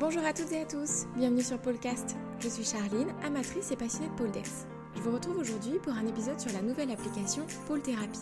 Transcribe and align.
Bonjour 0.00 0.24
à 0.24 0.32
toutes 0.32 0.52
et 0.52 0.60
à 0.60 0.64
tous, 0.64 1.06
bienvenue 1.16 1.42
sur 1.42 1.60
Polcast. 1.60 2.14
Je 2.38 2.48
suis 2.48 2.62
Charline, 2.62 3.08
amatrice 3.24 3.72
et 3.72 3.76
passionnée 3.76 4.08
de 4.08 4.14
pole 4.14 4.30
dance. 4.30 4.64
Je 4.94 5.00
vous 5.00 5.10
retrouve 5.10 5.38
aujourd'hui 5.38 5.80
pour 5.82 5.92
un 5.92 6.06
épisode 6.06 6.38
sur 6.38 6.52
la 6.52 6.62
nouvelle 6.62 6.92
application 6.92 7.44
Pole 7.66 7.82
Therapy. 7.82 8.20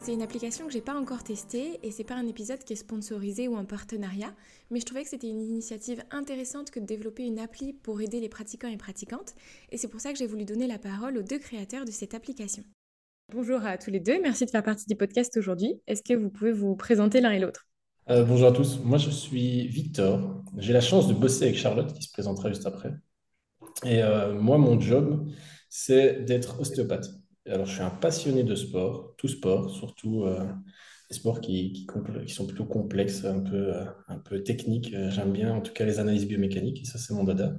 C'est 0.00 0.12
une 0.12 0.22
application 0.22 0.66
que 0.66 0.72
j'ai 0.72 0.80
pas 0.80 0.98
encore 0.98 1.22
testée 1.22 1.78
et 1.84 1.92
c'est 1.92 2.02
pas 2.02 2.16
un 2.16 2.26
épisode 2.26 2.64
qui 2.64 2.72
est 2.72 2.76
sponsorisé 2.76 3.46
ou 3.46 3.54
en 3.54 3.64
partenariat, 3.64 4.34
mais 4.72 4.80
je 4.80 4.86
trouvais 4.86 5.04
que 5.04 5.10
c'était 5.10 5.28
une 5.28 5.40
initiative 5.40 6.02
intéressante 6.10 6.72
que 6.72 6.80
de 6.80 6.84
développer 6.84 7.22
une 7.22 7.38
appli 7.38 7.74
pour 7.74 8.00
aider 8.00 8.18
les 8.18 8.28
pratiquants 8.28 8.66
et 8.66 8.76
pratiquantes, 8.76 9.36
et 9.70 9.78
c'est 9.78 9.88
pour 9.88 10.00
ça 10.00 10.12
que 10.12 10.18
j'ai 10.18 10.26
voulu 10.26 10.44
donner 10.44 10.66
la 10.66 10.80
parole 10.80 11.16
aux 11.16 11.22
deux 11.22 11.38
créateurs 11.38 11.84
de 11.84 11.92
cette 11.92 12.14
application. 12.14 12.64
Bonjour 13.32 13.64
à 13.64 13.78
tous 13.78 13.92
les 13.92 14.00
deux, 14.00 14.20
merci 14.20 14.46
de 14.46 14.50
faire 14.50 14.64
partie 14.64 14.86
du 14.86 14.96
podcast 14.96 15.36
aujourd'hui. 15.36 15.80
Est-ce 15.86 16.02
que 16.02 16.14
vous 16.14 16.28
pouvez 16.28 16.50
vous 16.50 16.74
présenter 16.74 17.20
l'un 17.20 17.30
et 17.30 17.38
l'autre? 17.38 17.67
Euh, 18.10 18.24
bonjour 18.24 18.48
à 18.48 18.52
tous, 18.52 18.80
moi 18.82 18.98
je 18.98 19.10
suis 19.10 19.68
Victor. 19.68 20.42
J'ai 20.56 20.72
la 20.72 20.80
chance 20.80 21.08
de 21.08 21.14
bosser 21.14 21.44
avec 21.44 21.56
Charlotte 21.56 21.92
qui 21.92 22.02
se 22.02 22.10
présentera 22.10 22.48
juste 22.48 22.66
après. 22.66 22.92
Et 23.84 24.02
euh, 24.02 24.34
moi, 24.34 24.58
mon 24.58 24.80
job, 24.80 25.28
c'est 25.68 26.24
d'être 26.24 26.60
ostéopathe. 26.60 27.08
Alors, 27.46 27.66
je 27.66 27.72
suis 27.72 27.82
un 27.82 27.90
passionné 27.90 28.44
de 28.44 28.54
sport, 28.54 29.14
tout 29.16 29.28
sport, 29.28 29.70
surtout 29.70 30.24
euh, 30.24 30.44
les 31.10 31.16
sports 31.16 31.40
qui, 31.40 31.86
qui, 32.26 32.32
sont 32.32 32.46
plutôt 32.46 32.64
complexes, 32.64 33.24
un 33.24 33.40
peu, 33.40 33.72
un 34.08 34.18
peu 34.18 34.42
techniques. 34.42 34.94
J'aime 35.10 35.32
bien, 35.32 35.54
en 35.54 35.60
tout 35.60 35.72
cas, 35.72 35.84
les 35.84 35.98
analyses 35.98 36.26
biomécaniques, 36.26 36.82
et 36.82 36.84
ça, 36.84 36.98
c'est 36.98 37.14
mon 37.14 37.24
dada. 37.24 37.56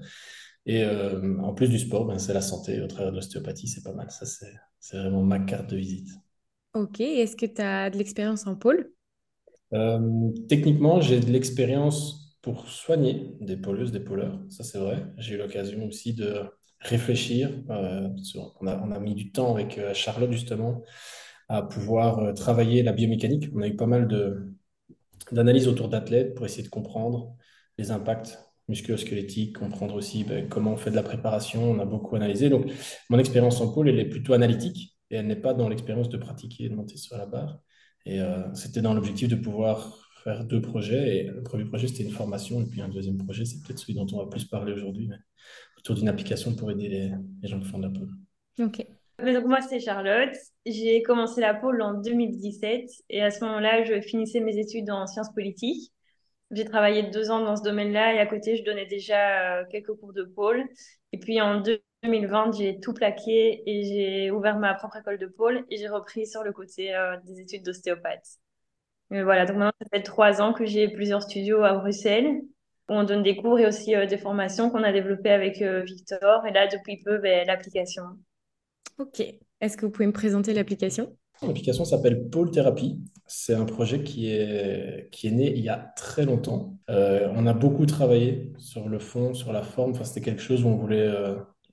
Et 0.65 0.85
en 0.85 1.53
plus 1.53 1.69
du 1.69 1.79
sport, 1.79 2.05
ben, 2.05 2.19
c'est 2.19 2.33
la 2.33 2.41
santé 2.41 2.81
au 2.81 2.87
travers 2.87 3.11
de 3.11 3.15
l'ostéopathie, 3.15 3.67
c'est 3.67 3.83
pas 3.83 3.93
mal. 3.93 4.11
Ça, 4.11 4.25
c'est 4.25 4.97
vraiment 4.97 5.23
ma 5.23 5.39
carte 5.39 5.69
de 5.71 5.77
visite. 5.77 6.09
Ok, 6.75 6.99
est-ce 7.01 7.35
que 7.35 7.47
tu 7.47 7.61
as 7.61 7.89
de 7.89 7.97
l'expérience 7.97 8.45
en 8.45 8.55
pôle? 8.55 8.91
Euh, 9.73 10.31
techniquement, 10.47 11.01
j'ai 11.01 11.19
de 11.19 11.31
l'expérience 11.31 12.37
pour 12.41 12.67
soigner 12.67 13.35
des 13.41 13.57
poleuses, 13.57 13.91
des 13.91 13.99
pôleurs, 13.99 14.39
ça 14.49 14.63
c'est 14.63 14.79
vrai. 14.79 15.05
J'ai 15.17 15.35
eu 15.35 15.37
l'occasion 15.37 15.85
aussi 15.85 16.13
de 16.13 16.43
réfléchir. 16.79 17.51
Euh, 17.69 18.09
on 18.61 18.67
a, 18.67 18.99
mis 18.99 19.15
du 19.15 19.31
temps 19.31 19.53
avec 19.53 19.77
euh, 19.77 19.93
Charlotte 19.93 20.31
justement 20.31 20.83
à 21.49 21.63
pouvoir 21.63 22.33
travailler 22.35 22.83
la 22.83 22.93
biomécanique. 22.93 23.49
On 23.55 23.61
a 23.61 23.67
eu 23.67 23.75
pas 23.75 23.87
mal 23.87 24.07
d'analyses 25.31 25.67
autour 25.67 25.89
d'athlètes 25.89 26.35
pour 26.35 26.45
essayer 26.45 26.63
de 26.63 26.69
comprendre 26.69 27.35
les 27.77 27.91
impacts 27.91 28.37
musculo-squelettiques, 28.67 29.57
comprendre 29.57 29.95
aussi 29.95 30.23
ben, 30.23 30.47
comment 30.47 30.73
on 30.73 30.77
fait 30.77 30.91
de 30.91 30.95
la 30.95 31.03
préparation. 31.03 31.71
On 31.71 31.79
a 31.79 31.85
beaucoup 31.85 32.15
analysé. 32.15 32.49
Donc, 32.49 32.71
mon 33.09 33.17
expérience 33.17 33.59
en 33.61 33.73
pôle, 33.73 33.89
elle 33.89 33.99
est 33.99 34.09
plutôt 34.09 34.33
analytique 34.33 34.95
et 35.09 35.15
elle 35.15 35.27
n'est 35.27 35.35
pas 35.35 35.53
dans 35.53 35.69
l'expérience 35.69 36.09
de 36.09 36.17
pratiquer 36.17 36.65
et 36.65 36.69
de 36.69 36.75
monter 36.75 36.97
sur 36.97 37.17
la 37.17 37.25
barre. 37.25 37.59
Et 38.05 38.21
euh, 38.21 38.53
c'était 38.53 38.81
dans 38.81 38.93
l'objectif 38.93 39.27
de 39.27 39.35
pouvoir 39.35 40.09
faire 40.23 40.43
deux 40.43 40.61
projets. 40.61 41.17
Et 41.17 41.23
le 41.23 41.43
premier 41.43 41.65
projet, 41.65 41.87
c'était 41.87 42.03
une 42.03 42.11
formation. 42.11 42.61
Et 42.61 42.65
puis 42.65 42.81
un 42.81 42.89
deuxième 42.89 43.17
projet, 43.17 43.45
c'est 43.45 43.61
peut-être 43.61 43.79
celui 43.79 43.93
dont 43.93 44.07
on 44.13 44.17
va 44.17 44.29
plus 44.29 44.45
parler 44.45 44.73
aujourd'hui, 44.73 45.09
autour 45.77 45.95
d'une 45.95 46.09
application 46.09 46.55
pour 46.55 46.71
aider 46.71 46.89
les, 46.89 47.47
gens 47.47 47.59
qui 47.59 47.67
font 47.67 47.79
de 47.79 47.83
la 47.83 47.89
pôle. 47.89 48.09
Ok. 48.59 48.85
donc 49.23 49.45
moi, 49.45 49.61
c'est 49.61 49.79
Charlotte. 49.79 50.35
J'ai 50.65 51.01
commencé 51.03 51.41
la 51.41 51.53
pôle 51.53 51.81
en 51.81 51.93
2017. 51.95 52.89
Et 53.09 53.21
à 53.21 53.31
ce 53.31 53.43
moment-là, 53.45 53.83
je 53.83 54.01
finissais 54.01 54.39
mes 54.39 54.57
études 54.57 54.89
en 54.89 55.07
sciences 55.07 55.33
politiques. 55.33 55.91
J'ai 56.51 56.65
travaillé 56.65 57.03
deux 57.11 57.29
ans 57.29 57.43
dans 57.45 57.55
ce 57.55 57.61
domaine-là 57.61 58.15
et 58.15 58.19
à 58.19 58.25
côté, 58.25 58.55
je 58.55 58.63
donnais 58.63 58.87
déjà 58.87 59.59
euh, 59.59 59.65
quelques 59.69 59.93
cours 59.93 60.13
de 60.13 60.23
pôle. 60.23 60.63
Et 61.11 61.19
puis 61.19 61.39
en 61.41 61.61
2020, 62.03 62.57
j'ai 62.57 62.79
tout 62.79 62.93
plaqué 62.93 63.63
et 63.65 63.83
j'ai 63.83 64.31
ouvert 64.31 64.57
ma 64.57 64.73
propre 64.73 64.97
école 64.97 65.17
de 65.17 65.25
pôle 65.25 65.65
et 65.69 65.77
j'ai 65.77 65.89
repris 65.89 66.25
sur 66.25 66.43
le 66.43 66.53
côté 66.53 66.95
euh, 66.95 67.17
des 67.25 67.41
études 67.41 67.65
d'ostéopathe. 67.65 68.39
voilà, 69.09 69.45
donc 69.45 69.57
maintenant, 69.57 69.73
ça 69.81 69.87
fait 69.91 70.03
trois 70.03 70.41
ans 70.41 70.53
que 70.53 70.65
j'ai 70.65 70.87
plusieurs 70.87 71.21
studios 71.21 71.63
à 71.63 71.73
Bruxelles 71.73 72.41
où 72.89 72.93
on 72.93 73.03
donne 73.03 73.21
des 73.21 73.35
cours 73.35 73.59
et 73.59 73.67
aussi 73.67 73.95
euh, 73.95 74.05
des 74.05 74.17
formations 74.17 74.69
qu'on 74.69 74.83
a 74.83 74.91
développées 74.91 75.29
avec 75.29 75.61
euh, 75.61 75.81
Victor. 75.81 76.45
Et 76.47 76.51
là, 76.51 76.67
depuis 76.67 77.03
peu, 77.03 77.17
ben, 77.17 77.45
l'application. 77.45 78.03
Ok. 78.97 79.21
Est-ce 79.61 79.75
que 79.75 79.85
vous 79.85 79.91
pouvez 79.91 80.07
me 80.07 80.13
présenter 80.13 80.53
l'application? 80.53 81.15
L'application 81.41 81.85
s'appelle 81.85 82.29
Pôle 82.29 82.51
Thérapie. 82.51 82.99
C'est 83.25 83.53
un 83.53 83.65
projet 83.65 84.03
qui 84.03 84.31
est, 84.31 85.09
qui 85.11 85.27
est 85.27 85.31
né 85.31 85.53
il 85.55 85.63
y 85.63 85.69
a 85.69 85.93
très 85.95 86.25
longtemps. 86.25 86.77
on 86.89 87.47
a 87.47 87.53
beaucoup 87.53 87.85
travaillé 87.85 88.51
sur 88.57 88.89
le 88.89 88.99
fond, 88.99 89.33
sur 89.33 89.53
la 89.53 89.61
forme. 89.61 89.91
Enfin, 89.91 90.03
c'était 90.03 90.21
quelque 90.21 90.41
chose 90.41 90.65
où 90.65 90.67
on 90.67 90.75
voulait 90.75 91.09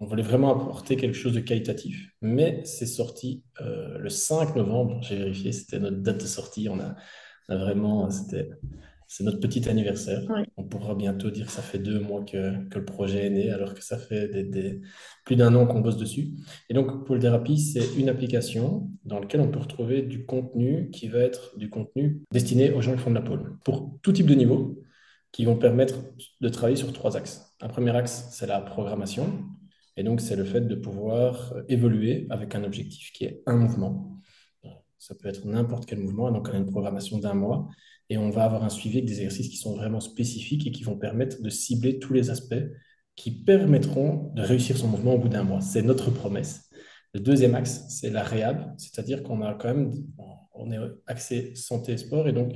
on 0.00 0.06
voulait 0.06 0.22
vraiment 0.22 0.54
apporter 0.54 0.96
quelque 0.96 1.14
chose 1.14 1.32
de 1.32 1.40
qualitatif. 1.40 2.10
Mais 2.20 2.60
c'est 2.64 2.86
sorti 2.86 3.42
euh, 3.60 3.98
le 3.98 4.08
5 4.08 4.54
novembre, 4.56 5.00
j'ai 5.02 5.16
vérifié, 5.16 5.52
c'était 5.52 5.78
notre 5.78 5.98
date 5.98 6.20
de 6.20 6.26
sortie. 6.26 6.68
On 6.68 6.78
a, 6.80 6.96
vraiment, 7.48 8.10
c'était, 8.10 8.50
c'est 9.08 9.24
notre 9.24 9.40
petit 9.40 9.68
anniversaire. 9.68 10.22
On 10.56 10.64
pourra 10.64 10.94
bientôt 10.94 11.30
dire 11.30 11.46
que 11.46 11.52
ça 11.52 11.62
fait 11.62 11.78
deux 11.78 11.98
mois 11.98 12.24
que, 12.24 12.36
le 12.74 12.84
projet 12.84 13.26
est 13.26 13.30
né, 13.30 13.50
alors 13.50 13.72
que 13.72 13.82
ça 13.82 13.96
fait 13.96 14.28
des, 14.28 14.82
plus 15.24 15.36
d'un 15.36 15.54
an 15.54 15.66
qu'on 15.66 15.80
bosse 15.80 15.96
dessus. 15.96 16.28
Et 16.68 16.74
donc, 16.74 17.06
Pôle 17.06 17.20
Thérapie, 17.20 17.58
c'est 17.58 17.94
une 17.96 18.10
application 18.10 18.90
dans 19.04 19.20
laquelle 19.20 19.40
on 19.40 19.50
peut 19.50 19.60
retrouver 19.60 20.02
du 20.02 20.26
contenu 20.26 20.90
qui 20.90 21.08
va 21.08 21.20
être 21.20 21.56
du 21.56 21.70
contenu 21.70 22.22
destiné 22.32 22.70
aux 22.72 22.82
gens 22.82 22.92
qui 22.92 22.98
font 22.98 23.10
de 23.10 23.16
la 23.16 23.22
pôle, 23.22 23.56
pour 23.64 23.98
tout 24.02 24.12
type 24.12 24.26
de 24.26 24.34
niveau, 24.34 24.78
qui 25.32 25.44
vont 25.44 25.56
permettre 25.56 25.96
de 26.40 26.48
travailler 26.48 26.76
sur 26.76 26.92
trois 26.92 27.16
axes. 27.16 27.54
Un 27.62 27.68
premier 27.68 27.96
axe, 27.96 28.28
c'est 28.32 28.46
la 28.46 28.60
programmation. 28.60 29.26
Et 29.96 30.02
donc, 30.02 30.20
c'est 30.20 30.36
le 30.36 30.44
fait 30.44 30.62
de 30.62 30.74
pouvoir 30.74 31.52
euh, 31.54 31.62
évoluer 31.68 32.26
avec 32.30 32.54
un 32.54 32.64
objectif 32.64 33.12
qui 33.12 33.24
est 33.24 33.42
un 33.46 33.56
mouvement. 33.56 34.20
Ça 34.98 35.14
peut 35.14 35.28
être 35.28 35.46
n'importe 35.46 35.86
quel 35.86 36.00
mouvement. 36.00 36.30
Donc, 36.32 36.48
on 36.48 36.52
a 36.52 36.56
une 36.56 36.66
programmation 36.66 37.18
d'un 37.18 37.34
mois 37.34 37.68
et 38.08 38.18
on 38.18 38.30
va 38.30 38.44
avoir 38.44 38.64
un 38.64 38.68
suivi 38.68 38.98
avec 38.98 39.08
des 39.08 39.22
exercices 39.22 39.48
qui 39.48 39.56
sont 39.56 39.74
vraiment 39.74 40.00
spécifiques 40.00 40.66
et 40.66 40.70
qui 40.70 40.84
vont 40.84 40.96
permettre 40.96 41.42
de 41.42 41.50
cibler 41.50 41.98
tous 41.98 42.12
les 42.12 42.30
aspects 42.30 42.54
qui 43.16 43.30
permettront 43.30 44.30
de 44.34 44.42
réussir 44.42 44.76
son 44.76 44.88
mouvement 44.88 45.14
au 45.14 45.18
bout 45.18 45.28
d'un 45.28 45.42
mois. 45.42 45.60
C'est 45.60 45.82
notre 45.82 46.10
promesse. 46.10 46.70
Le 47.14 47.20
deuxième 47.20 47.54
axe, 47.54 47.82
c'est 47.88 48.10
la 48.10 48.22
réhab, 48.22 48.74
c'est-à-dire 48.76 49.22
qu'on 49.22 49.40
a 49.40 49.54
quand 49.54 49.68
même, 49.68 49.90
on 50.52 50.70
est 50.70 50.78
axé 51.06 51.54
santé 51.54 51.92
et 51.92 51.96
sport, 51.96 52.28
et 52.28 52.32
donc 52.32 52.52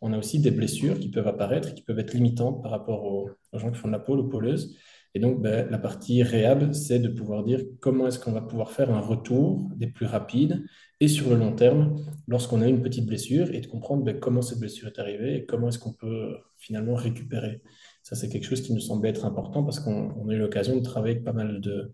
on 0.00 0.12
a 0.12 0.18
aussi 0.18 0.38
des 0.38 0.52
blessures 0.52 1.00
qui 1.00 1.08
peuvent 1.08 1.26
apparaître, 1.26 1.74
qui 1.74 1.82
peuvent 1.82 1.98
être 1.98 2.14
limitantes 2.14 2.62
par 2.62 2.70
rapport 2.70 3.04
aux, 3.04 3.30
gens 3.54 3.72
qui 3.72 3.78
font 3.78 3.88
de 3.88 3.92
la 3.92 3.98
pôle, 3.98 4.20
aux 4.20 4.28
pôleuses. 4.28 4.76
Et 5.14 5.20
donc, 5.20 5.40
ben, 5.40 5.70
la 5.70 5.78
partie 5.78 6.22
réhab, 6.24 6.72
c'est 6.72 6.98
de 6.98 7.08
pouvoir 7.08 7.44
dire 7.44 7.60
comment 7.80 8.08
est-ce 8.08 8.18
qu'on 8.18 8.32
va 8.32 8.40
pouvoir 8.40 8.72
faire 8.72 8.90
un 8.92 9.00
retour 9.00 9.70
des 9.76 9.86
plus 9.86 10.06
rapides 10.06 10.64
et 10.98 11.06
sur 11.06 11.30
le 11.30 11.36
long 11.36 11.54
terme 11.54 11.96
lorsqu'on 12.26 12.60
a 12.62 12.66
une 12.66 12.82
petite 12.82 13.06
blessure 13.06 13.54
et 13.54 13.60
de 13.60 13.66
comprendre 13.68 14.02
ben, 14.02 14.18
comment 14.18 14.42
cette 14.42 14.58
blessure 14.58 14.88
est 14.88 14.98
arrivée 14.98 15.36
et 15.36 15.46
comment 15.46 15.68
est-ce 15.68 15.78
qu'on 15.78 15.92
peut 15.92 16.36
finalement 16.58 16.96
récupérer. 16.96 17.62
Ça, 18.02 18.16
c'est 18.16 18.28
quelque 18.28 18.44
chose 18.44 18.60
qui 18.60 18.74
nous 18.74 18.80
semblait 18.80 19.10
être 19.10 19.24
important 19.24 19.62
parce 19.62 19.78
qu'on 19.78 20.28
a 20.28 20.32
eu 20.32 20.38
l'occasion 20.38 20.76
de 20.76 20.82
travailler 20.82 21.14
avec 21.14 21.24
pas 21.24 21.32
mal 21.32 21.60
de, 21.60 21.92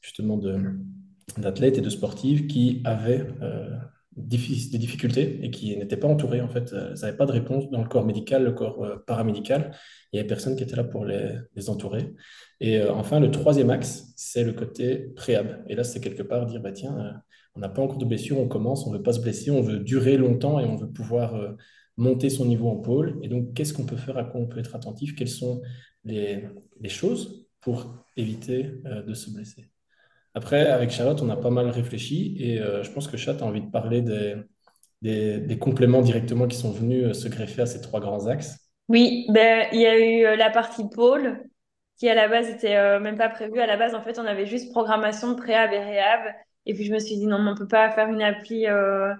justement, 0.00 0.40
d'athlètes 1.38 1.76
et 1.76 1.80
de 1.80 1.90
sportifs 1.90 2.46
qui 2.46 2.82
avaient 2.84 3.26
euh, 3.42 3.76
des 4.16 4.78
difficultés 4.78 5.38
et 5.42 5.50
qui 5.50 5.76
n'étaient 5.76 5.96
pas 5.96 6.08
entourés, 6.08 6.40
en 6.40 6.48
fait. 6.48 6.72
Euh, 6.72 6.94
ils 6.96 7.00
n'avaient 7.00 7.16
pas 7.16 7.26
de 7.26 7.32
réponse 7.32 7.70
dans 7.70 7.80
le 7.82 7.88
corps 7.88 8.04
médical, 8.04 8.44
le 8.44 8.52
corps 8.52 8.84
euh, 8.84 8.96
paramédical. 9.06 9.70
Il 10.12 10.16
n'y 10.16 10.20
avait 10.20 10.28
personne 10.28 10.56
qui 10.56 10.62
était 10.64 10.76
là 10.76 10.84
pour 10.84 11.04
les, 11.04 11.30
les 11.54 11.70
entourer. 11.70 12.12
Et 12.60 12.78
euh, 12.78 12.92
enfin, 12.92 13.20
le 13.20 13.30
troisième 13.30 13.70
axe, 13.70 14.12
c'est 14.16 14.44
le 14.44 14.52
côté 14.52 15.12
préhab. 15.16 15.64
Et 15.68 15.74
là, 15.74 15.84
c'est 15.84 16.00
quelque 16.00 16.22
part 16.22 16.46
dire, 16.46 16.60
bah, 16.60 16.72
tiens, 16.72 16.98
euh, 16.98 17.12
on 17.54 17.60
n'a 17.60 17.68
pas 17.68 17.82
encore 17.82 17.98
de 17.98 18.04
blessure, 18.04 18.38
on 18.38 18.48
commence, 18.48 18.86
on 18.86 18.92
ne 18.92 18.96
veut 18.98 19.02
pas 19.02 19.12
se 19.12 19.20
blesser, 19.20 19.50
on 19.50 19.62
veut 19.62 19.78
durer 19.78 20.16
longtemps 20.16 20.60
et 20.60 20.64
on 20.64 20.76
veut 20.76 20.90
pouvoir 20.90 21.34
euh, 21.36 21.52
monter 21.96 22.30
son 22.30 22.44
niveau 22.46 22.68
en 22.68 22.76
pôle. 22.76 23.18
Et 23.22 23.28
donc, 23.28 23.54
qu'est-ce 23.54 23.72
qu'on 23.72 23.86
peut 23.86 23.96
faire, 23.96 24.18
à 24.18 24.24
quoi 24.24 24.40
on 24.40 24.46
peut 24.46 24.58
être 24.58 24.74
attentif, 24.74 25.14
quelles 25.14 25.28
sont 25.28 25.62
les, 26.04 26.44
les 26.80 26.88
choses 26.88 27.46
pour 27.60 28.04
éviter 28.16 28.70
de 29.06 29.14
se 29.14 29.30
blesser? 29.30 29.70
Après, 30.34 30.66
avec 30.66 30.90
Charlotte, 30.90 31.20
on 31.22 31.30
a 31.30 31.36
pas 31.36 31.50
mal 31.50 31.68
réfléchi 31.68 32.36
et 32.38 32.58
je 32.58 32.90
pense 32.90 33.08
que 33.08 33.16
Chat 33.16 33.38
a 33.40 33.44
envie 33.44 33.62
de 33.62 33.70
parler 33.70 34.02
des, 35.02 35.58
compléments 35.58 36.02
directement 36.02 36.46
qui 36.46 36.56
sont 36.56 36.70
venus 36.70 37.12
se 37.12 37.28
greffer 37.28 37.62
à 37.62 37.66
ces 37.66 37.80
trois 37.80 38.00
grands 38.00 38.26
axes. 38.26 38.58
Oui, 38.88 39.26
ben, 39.30 39.66
il 39.72 39.80
y 39.80 39.86
a 39.86 39.98
eu 39.98 40.36
la 40.36 40.50
partie 40.50 40.88
pôle 40.88 41.40
qui 42.00 42.08
à 42.08 42.14
la 42.14 42.28
base 42.28 42.48
était 42.48 42.76
euh, 42.76 42.98
même 42.98 43.18
pas 43.18 43.28
prévu. 43.28 43.60
À 43.60 43.66
la 43.66 43.76
base, 43.76 43.94
en 43.94 44.02
fait, 44.02 44.18
on 44.18 44.24
avait 44.24 44.46
juste 44.46 44.72
programmation, 44.72 45.36
préhab 45.36 45.70
et 45.72 45.78
réhab. 45.78 46.34
Et 46.64 46.72
puis 46.72 46.84
je 46.84 46.92
me 46.92 46.98
suis 46.98 47.16
dit 47.16 47.26
non, 47.26 47.38
mais 47.38 47.50
on 47.50 47.54
peut 47.54 47.68
pas 47.68 47.90
faire 47.90 48.08
une 48.08 48.22
appli 48.22 48.66
euh, 48.66 49.12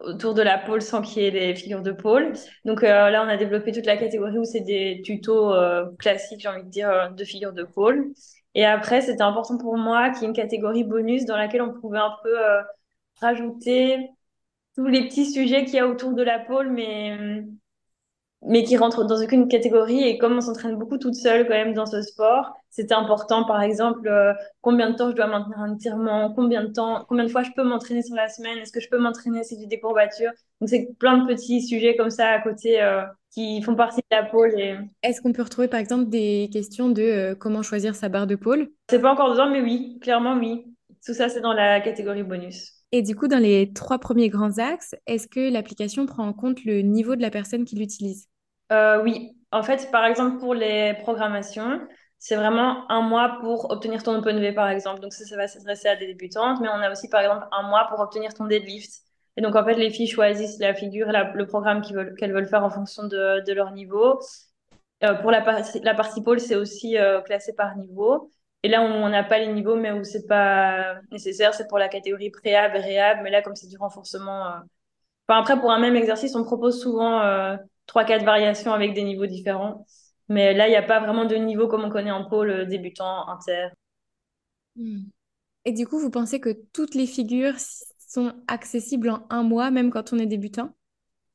autour 0.00 0.32
de 0.32 0.40
la 0.40 0.58
pôle 0.58 0.80
sans 0.80 1.02
qu'il 1.02 1.22
y 1.22 1.26
ait 1.26 1.30
des 1.30 1.54
figures 1.54 1.82
de 1.82 1.92
pôle. 1.92 2.32
Donc 2.64 2.82
euh, 2.82 3.10
là, 3.10 3.22
on 3.24 3.28
a 3.28 3.36
développé 3.36 3.72
toute 3.72 3.84
la 3.84 3.98
catégorie 3.98 4.38
où 4.38 4.44
c'est 4.44 4.60
des 4.60 5.02
tutos 5.04 5.52
classiques, 5.98 6.40
j'ai 6.40 6.48
envie 6.48 6.64
de 6.64 6.70
dire, 6.70 7.12
de 7.14 7.24
figures 7.24 7.52
de 7.52 7.64
pôle. 7.64 8.12
Et 8.54 8.64
après, 8.64 9.00
c'était 9.02 9.22
important 9.22 9.58
pour 9.58 9.76
moi 9.76 10.10
qu'il 10.10 10.22
y 10.22 10.24
ait 10.24 10.28
une 10.28 10.34
catégorie 10.34 10.84
bonus 10.84 11.24
dans 11.26 11.36
laquelle 11.36 11.62
on 11.62 11.72
pouvait 11.80 11.98
un 11.98 12.14
peu 12.22 12.36
rajouter 13.20 14.10
tous 14.76 14.86
les 14.86 15.08
petits 15.08 15.32
sujets 15.32 15.64
qu'il 15.64 15.74
y 15.76 15.78
a 15.80 15.88
autour 15.88 16.14
de 16.14 16.22
la 16.22 16.38
pôle, 16.40 16.70
mais 16.70 17.44
mais 18.46 18.62
qui 18.62 18.76
rentrent 18.76 19.04
dans 19.04 19.22
aucune 19.22 19.48
catégorie. 19.48 20.02
Et 20.02 20.18
comme 20.18 20.36
on 20.36 20.40
s'entraîne 20.40 20.76
beaucoup 20.76 20.98
toute 20.98 21.14
seule 21.14 21.46
quand 21.46 21.54
même 21.54 21.74
dans 21.74 21.86
ce 21.86 22.02
sport, 22.02 22.52
c'était 22.70 22.94
important, 22.94 23.44
par 23.44 23.62
exemple, 23.62 24.08
euh, 24.08 24.32
combien 24.60 24.90
de 24.90 24.96
temps 24.96 25.10
je 25.10 25.16
dois 25.16 25.26
maintenir 25.26 25.58
un 25.58 25.74
étirement, 25.74 26.32
combien 26.34 26.64
de 26.64 26.72
temps, 26.72 27.04
combien 27.08 27.24
de 27.24 27.30
fois 27.30 27.42
je 27.42 27.50
peux 27.54 27.62
m'entraîner 27.62 28.02
sur 28.02 28.16
la 28.16 28.28
semaine, 28.28 28.58
est-ce 28.58 28.72
que 28.72 28.80
je 28.80 28.88
peux 28.88 28.98
m'entraîner 28.98 29.44
si 29.44 29.58
j'ai 29.58 29.66
des 29.66 29.78
courbatures. 29.78 30.32
Donc 30.60 30.68
c'est 30.68 30.88
plein 30.98 31.18
de 31.18 31.26
petits 31.26 31.62
sujets 31.62 31.96
comme 31.96 32.10
ça 32.10 32.28
à 32.28 32.40
côté 32.40 32.82
euh, 32.82 33.02
qui 33.32 33.62
font 33.62 33.76
partie 33.76 34.00
de 34.10 34.16
la 34.16 34.24
pôle. 34.24 34.58
Et... 34.58 34.76
Est-ce 35.02 35.20
qu'on 35.20 35.32
peut 35.32 35.42
retrouver 35.42 35.68
par 35.68 35.80
exemple 35.80 36.08
des 36.08 36.50
questions 36.52 36.88
de 36.88 37.02
euh, 37.02 37.34
comment 37.34 37.62
choisir 37.62 37.94
sa 37.94 38.08
barre 38.08 38.26
de 38.26 38.36
pôle? 38.36 38.68
C'est 38.90 39.00
pas 39.00 39.12
encore 39.12 39.30
dedans, 39.30 39.50
mais 39.50 39.60
oui, 39.60 39.98
clairement 40.00 40.34
oui. 40.36 40.64
Tout 41.06 41.14
ça 41.14 41.28
c'est 41.28 41.40
dans 41.40 41.52
la 41.52 41.80
catégorie 41.80 42.22
bonus. 42.22 42.72
Et 42.90 43.02
du 43.02 43.16
coup, 43.16 43.26
dans 43.26 43.40
les 43.40 43.72
trois 43.72 43.98
premiers 43.98 44.28
grands 44.28 44.58
axes, 44.58 44.94
est-ce 45.08 45.26
que 45.26 45.52
l'application 45.52 46.06
prend 46.06 46.28
en 46.28 46.32
compte 46.32 46.64
le 46.64 46.80
niveau 46.80 47.16
de 47.16 47.22
la 47.22 47.30
personne 47.30 47.64
qui 47.64 47.74
l'utilise? 47.74 48.28
Euh, 48.72 49.02
oui, 49.02 49.36
en 49.52 49.62
fait, 49.62 49.90
par 49.90 50.04
exemple, 50.04 50.38
pour 50.38 50.54
les 50.54 50.94
programmations, 51.02 51.80
c'est 52.18 52.36
vraiment 52.36 52.90
un 52.90 53.02
mois 53.02 53.38
pour 53.40 53.70
obtenir 53.70 54.02
ton 54.02 54.16
OpenV, 54.16 54.52
par 54.54 54.68
exemple. 54.68 55.00
Donc, 55.00 55.12
ça, 55.12 55.24
ça 55.24 55.36
va 55.36 55.46
s'adresser 55.46 55.88
à 55.88 55.96
des 55.96 56.06
débutantes, 56.06 56.60
mais 56.60 56.68
on 56.68 56.80
a 56.80 56.90
aussi, 56.90 57.08
par 57.08 57.20
exemple, 57.20 57.46
un 57.52 57.68
mois 57.68 57.86
pour 57.88 58.00
obtenir 58.00 58.34
ton 58.34 58.46
deadlift. 58.46 59.02
Et 59.36 59.42
donc, 59.42 59.56
en 59.56 59.64
fait, 59.64 59.74
les 59.74 59.90
filles 59.90 60.06
choisissent 60.06 60.58
la 60.58 60.74
figure, 60.74 61.08
le 61.08 61.46
programme 61.46 61.82
qu'elles 61.82 62.32
veulent, 62.32 62.48
faire 62.48 62.64
en 62.64 62.70
fonction 62.70 63.04
de, 63.04 63.52
leur 63.52 63.72
niveau. 63.72 64.20
Euh, 65.02 65.14
pour 65.14 65.30
la, 65.30 65.42
partie, 65.42 66.22
pôle, 66.22 66.40
c'est 66.40 66.56
aussi 66.56 66.96
euh, 66.96 67.20
classé 67.20 67.52
par 67.54 67.76
niveau. 67.76 68.30
Et 68.62 68.68
là, 68.68 68.80
on 68.80 69.08
n'a 69.08 69.24
pas 69.24 69.38
les 69.38 69.48
niveaux, 69.48 69.76
mais 69.76 69.92
où 69.92 70.04
c'est 70.04 70.26
pas 70.26 70.96
nécessaire, 71.10 71.52
c'est 71.52 71.68
pour 71.68 71.78
la 71.78 71.88
catégorie 71.88 72.30
préhab 72.30 72.72
réhab. 72.72 73.18
Mais 73.22 73.30
là, 73.30 73.42
comme 73.42 73.56
c'est 73.56 73.68
du 73.68 73.76
renforcement. 73.76 74.46
Enfin, 75.28 75.40
après, 75.40 75.60
pour 75.60 75.70
un 75.70 75.78
même 75.78 75.96
exercice, 75.96 76.34
on 76.34 76.44
propose 76.44 76.80
souvent 76.80 77.20
trois, 77.86 78.04
quatre 78.04 78.24
variations 78.24 78.72
avec 78.72 78.94
des 78.94 79.02
niveaux 79.02 79.26
différents. 79.26 79.86
Mais 80.28 80.54
là, 80.54 80.66
il 80.68 80.70
n'y 80.70 80.76
a 80.76 80.82
pas 80.82 81.00
vraiment 81.00 81.24
de 81.24 81.36
niveau 81.36 81.68
comme 81.68 81.84
on 81.84 81.90
connaît 81.90 82.10
en 82.10 82.24
pôle 82.24 82.50
euh, 82.50 82.64
débutant, 82.64 83.28
inter. 83.28 83.68
Hmm. 84.76 85.02
Et 85.64 85.72
du 85.72 85.86
coup, 85.86 85.98
vous 85.98 86.10
pensez 86.10 86.40
que 86.40 86.50
toutes 86.72 86.94
les 86.94 87.06
figures 87.06 87.54
sont 88.08 88.32
accessibles 88.48 89.10
en 89.10 89.26
un 89.30 89.42
mois, 89.42 89.70
même 89.70 89.90
quand 89.90 90.12
on 90.12 90.18
est 90.18 90.26
débutant? 90.26 90.70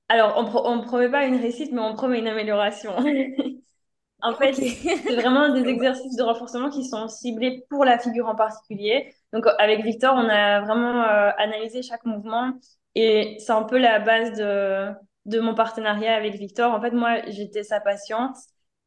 Alors, 0.08 0.38
on 0.66 0.78
ne 0.78 0.82
promet 0.82 1.10
pas 1.10 1.26
une 1.26 1.38
réussite, 1.38 1.72
mais 1.72 1.82
on 1.82 1.94
promet 1.94 2.20
une 2.20 2.28
amélioration. 2.28 2.96
en 4.22 4.34
fait, 4.34 4.54
c'est 4.54 5.16
vraiment 5.16 5.50
des 5.50 5.68
exercices 5.68 6.16
de 6.16 6.24
renforcement 6.24 6.70
qui 6.70 6.84
sont 6.84 7.08
ciblés 7.08 7.66
pour 7.70 7.86
la 7.86 8.00
figure 8.00 8.28
en 8.28 8.36
particulier. 8.36 9.14
Donc, 9.34 9.46
avec 9.60 9.84
Victor, 9.84 10.16
on 10.16 10.28
a 10.28 10.62
vraiment 10.62 11.04
euh, 11.04 11.32
analysé 11.38 11.84
chaque 11.84 12.06
mouvement 12.06 12.54
et 12.96 13.38
c'est 13.40 13.52
un 13.52 13.64
peu 13.64 13.78
la 13.78 14.00
base 14.00 14.38
de, 14.38 14.92
de 15.30 15.40
mon 15.40 15.56
partenariat 15.56 16.16
avec 16.16 16.36
Victor. 16.36 16.74
En 16.74 16.82
fait, 16.82 16.92
moi, 16.92 17.22
j'étais 17.28 17.64
sa 17.64 17.80
patiente 17.80 18.36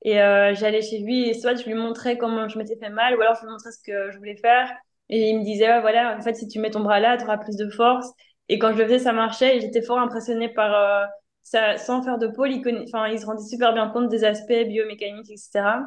et 0.02 0.20
euh, 0.20 0.54
j'allais 0.54 0.82
chez 0.82 0.98
lui 0.98 1.28
et 1.28 1.34
soit 1.34 1.54
je 1.54 1.64
lui 1.64 1.74
montrais 1.74 2.18
comment 2.18 2.48
je 2.48 2.58
m'étais 2.58 2.76
fait 2.76 2.90
mal 2.90 3.16
ou 3.16 3.20
alors 3.22 3.36
je 3.36 3.42
lui 3.42 3.50
montrais 3.52 3.70
ce 3.72 3.82
que 3.84 4.10
je 4.10 4.18
voulais 4.18 4.36
faire. 4.36 4.70
Et 5.08 5.30
il 5.30 5.38
me 5.40 5.44
disait, 5.44 5.80
voilà, 5.80 6.16
en 6.16 6.20
fait, 6.22 6.34
si 6.34 6.48
tu 6.48 6.58
mets 6.58 6.70
ton 6.70 6.80
bras 6.80 7.00
là, 7.00 7.16
tu 7.16 7.24
auras 7.24 7.38
plus 7.38 7.56
de 7.56 7.68
force. 7.70 8.08
Et 8.48 8.58
quand 8.58 8.72
je 8.72 8.78
le 8.78 8.84
faisais, 8.84 8.98
ça 8.98 9.12
marchait 9.12 9.56
et 9.56 9.60
j'étais 9.60 9.82
fort 9.82 9.98
impressionnée 9.98 10.48
par 10.48 10.74
euh, 10.74 11.06
ça, 11.42 11.76
sans 11.76 12.02
faire 12.02 12.18
de 12.18 12.26
pôle. 12.28 12.50
Il, 12.52 12.62
il 12.66 13.20
se 13.20 13.26
rendait 13.26 13.42
super 13.42 13.72
bien 13.74 13.88
compte 13.88 14.08
des 14.08 14.24
aspects 14.24 14.52
biomécaniques, 14.52 15.30
etc. 15.30 15.80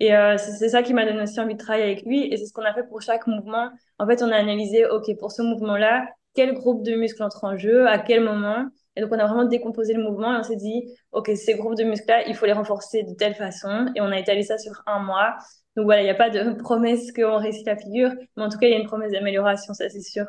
Et 0.00 0.14
euh, 0.16 0.36
c'est 0.36 0.68
ça 0.68 0.82
qui 0.82 0.94
m'a 0.94 1.04
donné 1.04 1.22
aussi 1.22 1.38
envie 1.40 1.54
de 1.54 1.58
travailler 1.58 1.84
avec 1.84 2.04
lui. 2.04 2.32
Et 2.32 2.36
c'est 2.36 2.46
ce 2.46 2.52
qu'on 2.52 2.64
a 2.64 2.74
fait 2.74 2.84
pour 2.84 3.00
chaque 3.02 3.26
mouvement. 3.26 3.70
En 3.98 4.06
fait, 4.06 4.22
on 4.22 4.30
a 4.30 4.36
analysé, 4.36 4.86
OK, 4.86 5.16
pour 5.18 5.30
ce 5.32 5.42
mouvement-là, 5.42 6.06
quel 6.34 6.54
groupe 6.54 6.82
de 6.82 6.94
muscles 6.94 7.22
entre 7.22 7.44
en 7.44 7.56
jeu, 7.56 7.86
à 7.88 7.98
quel 7.98 8.24
moment. 8.24 8.66
Et 8.96 9.00
donc, 9.00 9.10
on 9.12 9.18
a 9.18 9.26
vraiment 9.26 9.44
décomposé 9.44 9.94
le 9.94 10.02
mouvement 10.02 10.34
et 10.34 10.38
on 10.38 10.42
s'est 10.42 10.56
dit, 10.56 10.84
OK, 11.12 11.30
ces 11.34 11.54
groupes 11.54 11.76
de 11.76 11.84
muscles-là, 11.84 12.26
il 12.28 12.34
faut 12.34 12.46
les 12.46 12.52
renforcer 12.52 13.02
de 13.04 13.14
telle 13.14 13.34
façon. 13.34 13.86
Et 13.96 14.00
on 14.00 14.06
a 14.12 14.18
étalé 14.18 14.42
ça 14.42 14.58
sur 14.58 14.82
un 14.86 15.00
mois. 15.00 15.36
Donc 15.76 15.86
voilà, 15.86 16.02
il 16.02 16.04
n'y 16.04 16.10
a 16.10 16.14
pas 16.14 16.30
de 16.30 16.52
promesse 16.62 17.12
qu'on 17.12 17.38
réussit 17.38 17.66
la 17.66 17.76
figure, 17.76 18.10
mais 18.36 18.42
en 18.44 18.48
tout 18.48 18.58
cas, 18.58 18.66
il 18.66 18.72
y 18.72 18.74
a 18.74 18.78
une 18.78 18.86
promesse 18.86 19.12
d'amélioration, 19.12 19.74
ça 19.74 19.88
c'est 19.88 20.02
sûr. 20.02 20.26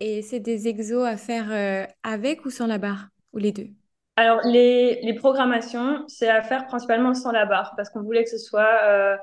Et 0.00 0.22
c'est 0.22 0.40
des 0.40 0.68
exos 0.68 1.06
à 1.06 1.16
faire 1.16 1.50
euh, 1.52 1.86
avec 2.02 2.44
ou 2.44 2.50
sans 2.50 2.66
la 2.66 2.78
barre 2.78 3.08
Ou 3.32 3.38
les 3.38 3.52
deux? 3.52 3.68
Alors, 4.16 4.40
les, 4.44 5.00
les 5.02 5.14
programmations, 5.14 6.04
c'est 6.08 6.28
à 6.28 6.42
faire 6.42 6.66
principalement 6.66 7.12
sans 7.14 7.32
la 7.32 7.44
barre, 7.44 7.74
parce 7.76 7.90
qu'on 7.90 8.02
voulait 8.02 8.24
que 8.24 8.30
ce 8.30 8.38
soit 8.38 8.82
euh, 8.84 9.16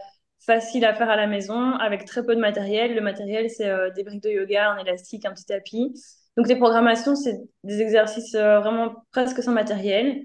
facile 0.46 0.86
à 0.86 0.94
faire 0.94 1.10
à 1.10 1.16
la 1.16 1.26
maison, 1.28 1.74
avec 1.78 2.06
très 2.06 2.24
peu 2.26 2.36
de 2.36 2.40
matériel. 2.42 2.94
Le 2.94 3.02
matériel, 3.02 3.50
c'est 3.50 3.70
euh, 3.70 3.90
des 3.92 4.04
briques 4.04 4.22
de 4.24 4.30
yoga, 4.30 4.72
un 4.72 4.78
élastique, 4.78 5.26
un 5.26 5.34
petit 5.34 5.46
tapis. 5.46 5.94
Donc 6.38 6.48
les 6.48 6.56
programmations, 6.56 7.16
c'est 7.16 7.40
des 7.64 7.82
exercices 7.82 8.34
euh, 8.36 8.60
vraiment 8.60 8.94
presque 9.12 9.42
sans 9.44 9.52
matériel. 9.52 10.24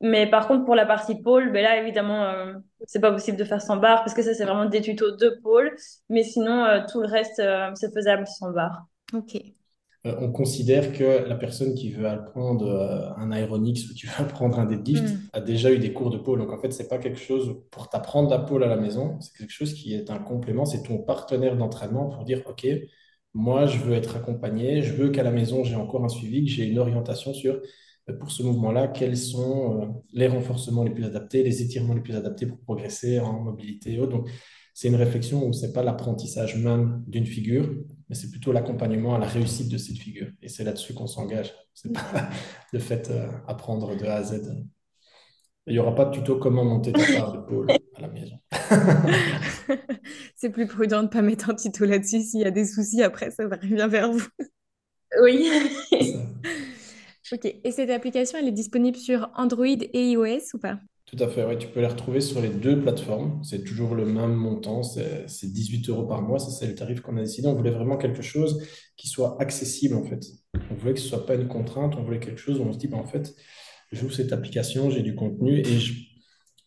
Mais 0.00 0.28
par 0.28 0.48
contre, 0.48 0.64
pour 0.64 0.74
la 0.74 0.84
partie 0.84 1.14
pôle, 1.14 1.52
ben 1.52 1.62
là, 1.62 1.80
évidemment, 1.80 2.24
euh, 2.24 2.54
c'est 2.86 3.00
pas 3.00 3.12
possible 3.12 3.38
de 3.38 3.44
faire 3.44 3.62
sans 3.62 3.76
barre 3.76 4.00
parce 4.00 4.14
que 4.14 4.22
ça, 4.22 4.34
c'est 4.34 4.44
vraiment 4.44 4.66
des 4.66 4.80
tutos 4.80 5.16
de 5.16 5.38
pôle. 5.42 5.74
Mais 6.10 6.24
sinon, 6.24 6.64
euh, 6.64 6.80
tout 6.90 7.00
le 7.00 7.06
reste, 7.06 7.40
c'est 7.74 7.94
faisable 7.94 8.26
sans 8.26 8.50
barre. 8.50 8.86
Ok. 9.12 9.40
on 10.04 10.32
considère 10.32 10.92
que 10.92 11.26
la 11.28 11.36
personne 11.36 11.74
qui 11.74 11.90
veut 11.90 12.06
apprendre 12.06 13.14
un 13.16 13.30
aéronix 13.30 13.88
ou 13.88 13.94
qui 13.94 14.06
veut 14.06 14.12
apprendre 14.18 14.58
un 14.58 14.66
deadlift 14.66 15.04
mm. 15.04 15.18
a 15.32 15.40
déjà 15.40 15.70
eu 15.70 15.78
des 15.78 15.92
cours 15.92 16.10
de 16.10 16.18
pôle. 16.18 16.40
Donc 16.40 16.50
en 16.50 16.58
fait, 16.58 16.72
c'est 16.72 16.88
pas 16.88 16.98
quelque 16.98 17.20
chose 17.20 17.56
pour 17.70 17.88
t'apprendre 17.88 18.28
la 18.28 18.40
pôle 18.40 18.64
à 18.64 18.68
la 18.68 18.76
maison, 18.76 19.18
c'est 19.20 19.32
quelque 19.38 19.52
chose 19.52 19.72
qui 19.72 19.94
est 19.94 20.10
un 20.10 20.18
complément, 20.18 20.64
c'est 20.64 20.82
ton 20.82 20.98
partenaire 20.98 21.56
d'entraînement 21.56 22.08
pour 22.08 22.24
dire, 22.24 22.42
OK, 22.46 22.66
moi, 23.34 23.66
je 23.66 23.78
veux 23.78 23.94
être 23.94 24.16
accompagné, 24.16 24.82
je 24.82 24.94
veux 24.94 25.10
qu'à 25.10 25.24
la 25.24 25.32
maison, 25.32 25.64
j'ai 25.64 25.74
encore 25.74 26.04
un 26.04 26.08
suivi, 26.08 26.44
que 26.44 26.50
j'ai 26.50 26.64
une 26.66 26.78
orientation 26.78 27.34
sur, 27.34 27.60
euh, 28.08 28.12
pour 28.18 28.30
ce 28.30 28.42
mouvement-là, 28.44 28.88
quels 28.88 29.16
sont 29.16 29.82
euh, 29.82 29.86
les 30.12 30.28
renforcements 30.28 30.84
les 30.84 30.90
plus 30.90 31.04
adaptés, 31.04 31.42
les 31.42 31.60
étirements 31.62 31.94
les 31.94 32.00
plus 32.00 32.14
adaptés 32.14 32.46
pour 32.46 32.58
progresser 32.60 33.18
en 33.18 33.40
mobilité 33.40 33.94
et 33.94 34.00
autres. 34.00 34.12
Donc, 34.12 34.30
c'est 34.72 34.88
une 34.88 34.96
réflexion 34.96 35.46
où 35.46 35.52
ce 35.52 35.66
n'est 35.66 35.72
pas 35.72 35.82
l'apprentissage 35.82 36.56
même 36.56 37.02
d'une 37.06 37.26
figure, 37.26 37.72
mais 38.08 38.14
c'est 38.14 38.30
plutôt 38.30 38.52
l'accompagnement 38.52 39.14
à 39.14 39.18
la 39.18 39.26
réussite 39.26 39.70
de 39.70 39.78
cette 39.78 39.98
figure. 39.98 40.28
Et 40.42 40.48
c'est 40.48 40.64
là-dessus 40.64 40.94
qu'on 40.94 41.06
s'engage. 41.06 41.52
Ce 41.74 41.88
n'est 41.88 41.94
pas 41.94 42.02
le 42.72 42.78
fait 42.78 43.10
euh, 43.10 43.26
de 43.96 44.06
A 44.06 44.14
à 44.14 44.22
Z. 44.22 44.64
Il 45.66 45.72
n'y 45.72 45.78
aura 45.78 45.94
pas 45.94 46.04
de 46.04 46.10
tuto 46.10 46.36
comment 46.36 46.64
monter 46.64 46.92
ta 46.92 47.06
part 47.16 47.32
de 47.32 47.38
pôle 47.38 47.70
à 47.70 48.00
la 48.00 48.08
maison. 48.08 48.36
c'est 50.44 50.50
plus 50.50 50.66
prudent 50.66 50.98
de 50.98 51.04
ne 51.04 51.08
pas 51.08 51.22
mettre 51.22 51.48
un 51.48 51.54
tuto 51.54 51.86
là-dessus. 51.86 52.20
S'il 52.20 52.40
y 52.40 52.44
a 52.44 52.50
des 52.50 52.66
soucis, 52.66 53.02
après, 53.02 53.30
ça 53.30 53.46
va 53.46 53.56
revenir 53.56 53.88
vers 53.88 54.12
vous. 54.12 54.26
Oui. 55.22 55.48
ok. 57.32 57.54
Et 57.64 57.70
cette 57.70 57.88
application, 57.88 58.38
elle 58.38 58.48
est 58.48 58.52
disponible 58.52 58.98
sur 58.98 59.30
Android 59.36 59.64
et 59.64 60.10
iOS 60.10 60.42
ou 60.52 60.58
pas? 60.58 60.78
Tout 61.06 61.16
à 61.18 61.28
fait, 61.28 61.46
oui. 61.46 61.56
Tu 61.56 61.68
peux 61.68 61.80
les 61.80 61.86
retrouver 61.86 62.20
sur 62.20 62.42
les 62.42 62.50
deux 62.50 62.78
plateformes. 62.78 63.42
C'est 63.42 63.64
toujours 63.64 63.94
le 63.94 64.04
même 64.04 64.34
montant. 64.34 64.82
C'est 64.82 65.50
18 65.50 65.88
euros 65.88 66.04
par 66.04 66.20
mois. 66.20 66.38
Ça, 66.38 66.50
c'est 66.50 66.66
le 66.66 66.74
tarif 66.74 67.00
qu'on 67.00 67.16
a 67.16 67.20
décidé. 67.20 67.48
On 67.48 67.54
voulait 67.54 67.70
vraiment 67.70 67.96
quelque 67.96 68.20
chose 68.20 68.62
qui 68.98 69.08
soit 69.08 69.40
accessible, 69.40 69.94
en 69.94 70.04
fait. 70.04 70.26
On 70.70 70.74
voulait 70.74 70.92
que 70.92 71.00
ce 71.00 71.06
ne 71.06 71.08
soit 71.08 71.24
pas 71.24 71.36
une 71.36 71.48
contrainte. 71.48 71.94
On 71.96 72.02
voulait 72.02 72.20
quelque 72.20 72.38
chose 72.38 72.60
où 72.60 72.64
on 72.64 72.72
se 72.74 72.78
dit, 72.78 72.88
bah, 72.88 72.98
en 72.98 73.06
fait, 73.06 73.34
j'ouvre 73.92 74.12
cette 74.12 74.34
application, 74.34 74.90
j'ai 74.90 75.00
du 75.00 75.14
contenu 75.14 75.60
et 75.60 75.78
je, 75.78 75.94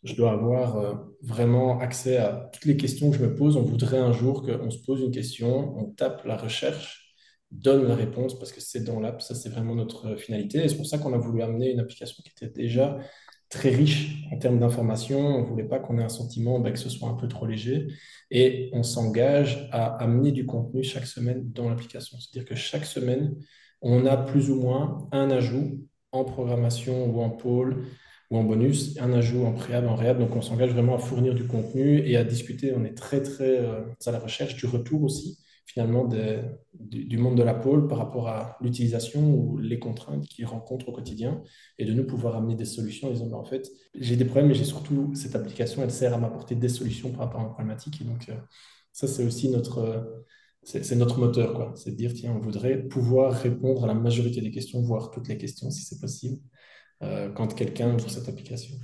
je 0.04 0.16
dois 0.16 0.32
avoir 0.32 0.78
euh, 0.78 0.94
vraiment 1.22 1.80
accès 1.80 2.18
à 2.18 2.50
toutes 2.54 2.66
les 2.66 2.78
questions 2.78 3.12
que 3.12 3.18
je 3.18 3.24
me 3.24 3.36
pose. 3.36 3.58
On 3.58 3.64
voudrait 3.64 3.98
un 3.98 4.12
jour 4.12 4.44
qu'on 4.44 4.70
se 4.70 4.80
pose 4.84 5.02
une 5.02 5.12
question, 5.12 5.78
on 5.78 5.86
tape 5.86 6.26
la 6.26 6.38
recherche, 6.38 7.16
donne 7.52 7.88
la 7.88 7.96
réponse 7.96 8.38
parce 8.38 8.52
que 8.52 8.62
c'est 8.62 8.84
dans 8.84 9.00
l'app. 9.00 9.22
Ça, 9.22 9.36
c'est 9.36 9.50
vraiment 9.50 9.76
notre 9.76 10.16
finalité. 10.16 10.68
C'est 10.68 10.76
pour 10.76 10.86
ça 10.86 10.98
qu'on 10.98 11.14
a 11.14 11.18
voulu 11.18 11.42
amener 11.42 11.72
une 11.72 11.80
application 11.80 12.22
qui 12.24 12.32
était 12.32 12.54
déjà 12.54 13.00
très 13.50 13.70
riche 13.70 14.24
en 14.32 14.38
termes 14.38 14.60
d'informations. 14.60 15.20
On 15.20 15.42
ne 15.42 15.46
voulait 15.46 15.64
pas 15.68 15.80
qu'on 15.80 15.98
ait 15.98 16.04
un 16.04 16.10
sentiment 16.10 16.60
ben, 16.60 16.74
que 16.74 16.80
ce 16.80 16.90
soit 16.90 17.10
un 17.10 17.16
peu 17.16 17.28
trop 17.28 17.46
léger. 17.46 17.88
Et 18.32 18.70
on 18.74 18.84
s'engage 18.84 19.70
à 19.72 19.96
amener 19.96 20.32
du 20.32 20.46
contenu 20.46 20.84
chaque 20.84 21.06
semaine 21.06 21.50
dans 21.52 21.70
l'application. 21.70 22.18
C'est-à-dire 22.20 22.48
que 22.48 22.56
chaque 22.56 22.86
semaine, 22.86 23.36
on 23.82 24.06
a 24.06 24.18
plus 24.18 24.50
ou 24.50 24.60
moins 24.60 25.08
un 25.12 25.30
ajout 25.30 25.80
en 26.12 26.24
programmation 26.24 27.06
ou 27.10 27.22
en 27.22 27.30
pôle 27.30 27.86
ou 28.30 28.38
en 28.38 28.44
bonus, 28.44 28.98
un 29.00 29.14
ajout 29.14 29.46
en 29.46 29.54
préalable, 29.54 29.88
en 29.88 29.96
réhab. 29.96 30.20
Donc, 30.20 30.36
on 30.36 30.42
s'engage 30.42 30.72
vraiment 30.72 30.96
à 30.96 31.00
fournir 31.00 31.34
du 31.34 31.48
contenu 31.48 32.00
et 32.00 32.18
à 32.18 32.24
discuter. 32.24 32.74
On 32.76 32.84
est 32.84 32.94
très, 32.94 33.22
très 33.22 33.60
euh, 33.60 33.82
à 34.06 34.12
la 34.12 34.20
recherche 34.20 34.56
du 34.56 34.66
retour 34.66 35.04
aussi, 35.04 35.40
finalement, 35.66 36.10
du, 36.74 37.18
monde 37.18 37.38
de 37.38 37.44
la 37.44 37.54
pôle 37.54 37.88
par 37.88 38.00
rapport 38.00 38.28
à 38.28 38.58
l'utilisation 38.62 39.34
ou 39.34 39.58
les 39.58 39.80
contraintes 39.80 40.26
qu'ils 40.28 40.46
rencontrent 40.46 40.90
au 40.90 40.92
quotidien 40.92 41.42
et 41.78 41.86
de 41.86 41.94
nous 41.94 42.06
pouvoir 42.06 42.36
amener 42.36 42.56
des 42.56 42.66
solutions 42.66 43.08
en 43.08 43.12
disant, 43.12 43.28
ben, 43.28 43.38
en 43.38 43.46
fait, 43.46 43.70
j'ai 43.96 44.18
des 44.18 44.26
problèmes, 44.26 44.48
mais 44.48 44.56
j'ai 44.56 44.66
surtout 44.66 45.14
cette 45.16 45.36
application, 45.36 45.84
elle 45.84 45.92
sert 45.92 46.14
à 46.14 46.18
m'apporter 46.18 46.56
des 46.56 46.70
solutions 46.70 47.12
par 47.12 47.22
rapport 47.22 47.40
à 47.42 47.44
une 47.44 47.52
problématique. 47.52 48.02
Et 48.02 48.04
donc, 48.04 48.28
euh, 48.30 48.36
ça, 48.92 49.08
c'est 49.08 49.24
aussi 49.26 49.50
notre 49.50 50.26
c'est 50.64 50.96
notre 50.98 51.18
moteur, 51.18 51.54
quoi. 51.54 51.72
C'est 51.78 51.92
de 51.92 51.96
dire, 51.96 52.14
tiens, 52.14 52.34
on 52.36 52.40
voudrait 52.40 52.78
pouvoir 52.78 53.32
répondre 53.32 53.86
à 53.86 53.88
la 53.88 53.94
majorité 53.94 54.42
des 54.42 54.52
questions, 54.52 54.82
voire 54.82 55.12
toutes 55.12 55.30
les 55.30 55.38
questions 55.38 55.72
si 55.72 55.86
c'est 55.86 56.00
possible, 56.00 56.42
euh, 57.04 57.30
quand 57.30 57.54
quelqu'un 57.54 57.94
ouvre 57.94 58.10
cette 58.10 58.28
application. 58.28 58.76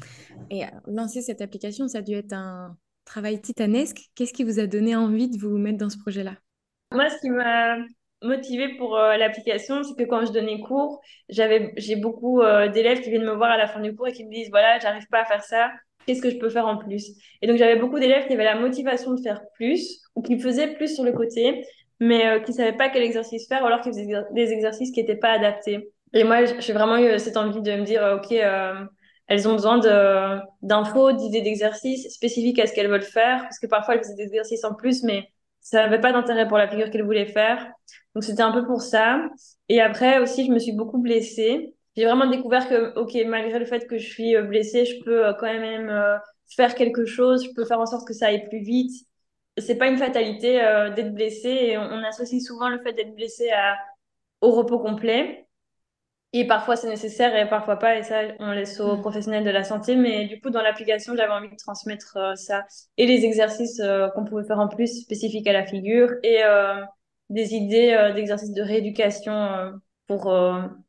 Et 0.49 0.63
euh, 0.63 0.67
lancer 0.87 1.21
cette 1.21 1.41
application, 1.41 1.87
ça 1.87 1.99
a 1.99 2.01
dû 2.01 2.13
être 2.13 2.33
un 2.33 2.77
travail 3.05 3.41
titanesque. 3.41 3.99
Qu'est-ce 4.15 4.33
qui 4.33 4.43
vous 4.43 4.59
a 4.59 4.67
donné 4.67 4.95
envie 4.95 5.29
de 5.29 5.37
vous 5.37 5.57
mettre 5.57 5.77
dans 5.77 5.89
ce 5.89 5.97
projet-là? 5.97 6.35
Moi, 6.91 7.09
ce 7.09 7.19
qui 7.21 7.29
m'a 7.29 7.77
motivée 8.23 8.75
pour 8.77 8.97
euh, 8.97 9.17
l'application, 9.17 9.83
c'est 9.83 9.95
que 9.95 10.07
quand 10.07 10.25
je 10.25 10.31
donnais 10.31 10.59
cours, 10.61 11.01
j'avais, 11.29 11.73
j'ai 11.77 11.95
beaucoup 11.95 12.41
euh, 12.41 12.69
d'élèves 12.69 13.01
qui 13.01 13.09
viennent 13.09 13.25
me 13.25 13.35
voir 13.35 13.51
à 13.51 13.57
la 13.57 13.67
fin 13.67 13.81
du 13.81 13.95
cours 13.95 14.07
et 14.07 14.13
qui 14.13 14.25
me 14.25 14.31
disent, 14.31 14.49
voilà, 14.49 14.79
j'arrive 14.79 15.07
pas 15.09 15.21
à 15.21 15.25
faire 15.25 15.43
ça, 15.43 15.71
qu'est-ce 16.05 16.21
que 16.21 16.29
je 16.29 16.37
peux 16.37 16.49
faire 16.49 16.67
en 16.67 16.77
plus? 16.77 17.11
Et 17.41 17.47
donc, 17.47 17.57
j'avais 17.57 17.75
beaucoup 17.75 17.99
d'élèves 17.99 18.27
qui 18.27 18.33
avaient 18.33 18.43
la 18.43 18.59
motivation 18.59 19.13
de 19.13 19.21
faire 19.21 19.41
plus 19.55 20.01
ou 20.15 20.21
qui 20.21 20.39
faisaient 20.39 20.73
plus 20.73 20.95
sur 20.95 21.03
le 21.03 21.11
côté, 21.11 21.65
mais 21.99 22.25
euh, 22.27 22.39
qui 22.39 22.53
savaient 22.53 22.77
pas 22.77 22.89
quel 22.89 23.03
exercice 23.03 23.47
faire 23.47 23.61
ou 23.63 23.65
alors 23.65 23.81
qui 23.81 23.89
faisaient 23.89 24.07
des 24.31 24.51
exercices 24.51 24.91
qui 24.91 25.01
n'étaient 25.01 25.17
pas 25.17 25.31
adaptés. 25.31 25.91
Et 26.13 26.23
moi, 26.23 26.45
j'ai 26.45 26.73
vraiment 26.73 26.97
eu 26.97 27.17
cette 27.19 27.37
envie 27.37 27.61
de 27.61 27.71
me 27.71 27.83
dire, 27.83 28.03
OK, 28.15 28.31
elles 29.27 29.47
ont 29.47 29.53
besoin 29.53 29.79
d'infos, 30.61 31.11
d'idées 31.13 31.41
d'exercices 31.41 32.13
spécifiques 32.13 32.59
à 32.59 32.67
ce 32.67 32.73
qu'elles 32.73 32.89
veulent 32.89 33.01
faire, 33.01 33.41
parce 33.43 33.59
que 33.59 33.67
parfois, 33.67 33.95
elles 33.95 34.01
faisaient 34.01 34.15
des 34.15 34.23
exercices 34.23 34.63
en 34.63 34.73
plus, 34.75 35.03
mais 35.03 35.27
ça 35.63 35.81
n'avait 35.81 36.01
pas 36.01 36.11
d'intérêt 36.11 36.47
pour 36.47 36.57
la 36.57 36.67
figure 36.67 36.91
qu'elle 36.91 37.03
voulait 37.03 37.25
faire. 37.25 37.71
Donc 38.13 38.23
c'était 38.23 38.43
un 38.43 38.51
peu 38.51 38.65
pour 38.65 38.81
ça. 38.81 39.25
Et 39.69 39.81
après 39.81 40.19
aussi, 40.19 40.45
je 40.45 40.51
me 40.51 40.59
suis 40.59 40.73
beaucoup 40.73 40.99
blessée. 40.99 41.73
J'ai 41.95 42.05
vraiment 42.05 42.27
découvert 42.27 42.67
que, 42.67 42.97
ok, 42.99 43.13
malgré 43.27 43.59
le 43.59 43.65
fait 43.65 43.87
que 43.87 43.97
je 43.97 44.07
suis 44.07 44.35
euh, 44.35 44.43
blessée, 44.43 44.85
je 44.85 45.03
peux 45.03 45.25
euh, 45.27 45.33
quand 45.33 45.47
même 45.47 45.89
euh, 45.89 46.17
faire 46.55 46.75
quelque 46.75 47.05
chose. 47.05 47.45
Je 47.45 47.53
peux 47.55 47.65
faire 47.65 47.79
en 47.79 47.85
sorte 47.85 48.07
que 48.07 48.13
ça 48.13 48.27
aille 48.27 48.47
plus 48.49 48.59
vite. 48.59 48.91
C'est 49.57 49.75
pas 49.77 49.87
une 49.87 49.97
fatalité 49.97 50.53
d'être 50.95 51.13
blessée. 51.13 51.49
Et 51.49 51.77
on, 51.77 52.03
associe 52.03 52.41
souvent 52.43 52.69
le 52.69 52.81
fait 52.81 52.93
d'être 52.93 53.13
blessé 53.15 53.51
à, 53.51 53.77
au 54.41 54.51
repos 54.51 54.79
complet. 54.79 55.42
Et 56.35 56.47
parfois 56.47 56.75
c'est 56.75 56.89
nécessaire 56.89 57.35
et 57.35 57.47
parfois 57.47 57.77
pas, 57.77 57.95
et 57.95 58.01
ça 58.01 58.21
on 58.39 58.51
laisse 58.51 58.79
aux 58.79 58.97
mm. 58.97 59.01
professionnels 59.01 59.43
de 59.43 59.51
la 59.51 59.63
santé. 59.63 59.95
Mais 59.95 60.25
du 60.25 60.41
coup, 60.41 60.49
dans 60.49 60.63
l'application, 60.63 61.15
j'avais 61.15 61.31
envie 61.31 61.49
de 61.49 61.55
transmettre 61.55 62.17
euh, 62.17 62.35
ça 62.35 62.65
et 62.97 63.05
les 63.05 63.23
exercices 63.23 63.79
euh, 63.79 64.09
qu'on 64.09 64.25
pouvait 64.25 64.43
faire 64.43 64.59
en 64.59 64.67
plus 64.67 65.03
spécifiques 65.03 65.47
à 65.47 65.53
la 65.53 65.63
figure 65.63 66.09
et 66.23 66.43
euh, 66.43 66.81
des 67.29 67.53
idées 67.53 68.11
d'exercices 68.15 68.51
de 68.51 68.61
rééducation 68.61 69.73
pour 70.07 70.35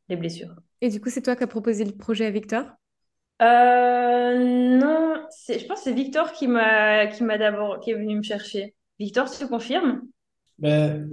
les 0.08 0.16
blessures. 0.16 0.54
Et 0.80 0.88
du 0.88 1.00
coup, 1.00 1.08
c'est 1.08 1.22
toi 1.22 1.36
qui 1.36 1.44
as 1.44 1.46
proposé 1.46 1.84
le 1.84 1.92
projet 1.92 2.26
à 2.26 2.30
Victor? 2.30 2.64
Non, 3.40 5.14
je 5.48 5.66
pense 5.66 5.78
que 5.78 5.84
c'est 5.84 5.92
Victor 5.92 6.32
qui 6.32 6.48
m'a 6.48 7.06
qui 7.06 7.22
m'a 7.22 7.38
d'abord 7.38 7.80
qui 7.80 7.92
est 7.92 7.94
venu 7.94 8.16
me 8.16 8.22
chercher. 8.22 8.74
Victor, 8.98 9.30
tu 9.30 9.46
confirmes 9.46 10.02
ben, 10.58 11.10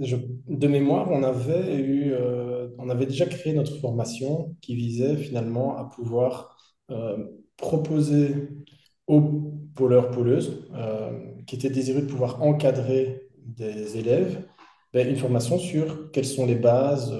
de 0.48 0.66
mémoire, 0.68 1.10
on 1.10 1.22
avait 1.24 1.76
eu, 1.76 2.12
euh, 2.12 2.68
on 2.78 2.88
avait 2.90 3.06
déjà 3.06 3.26
créé 3.26 3.52
notre 3.52 3.76
formation 3.80 4.54
qui 4.60 4.76
visait 4.76 5.16
finalement 5.16 5.76
à 5.76 5.84
pouvoir 5.84 6.56
euh, 6.90 7.18
proposer 7.56 8.48
aux 9.08 9.20
pôleurs, 9.74 10.10
pôleuses 10.10 10.68
euh, 10.74 11.10
qui 11.46 11.56
étaient 11.56 11.70
désireux 11.70 12.02
de 12.02 12.06
pouvoir 12.06 12.42
encadrer 12.42 13.28
des 13.44 13.98
élèves 13.98 14.44
ben, 14.92 15.08
une 15.08 15.16
formation 15.16 15.58
sur 15.58 16.12
quelles 16.12 16.26
sont 16.26 16.46
les 16.46 16.54
bases, 16.54 17.12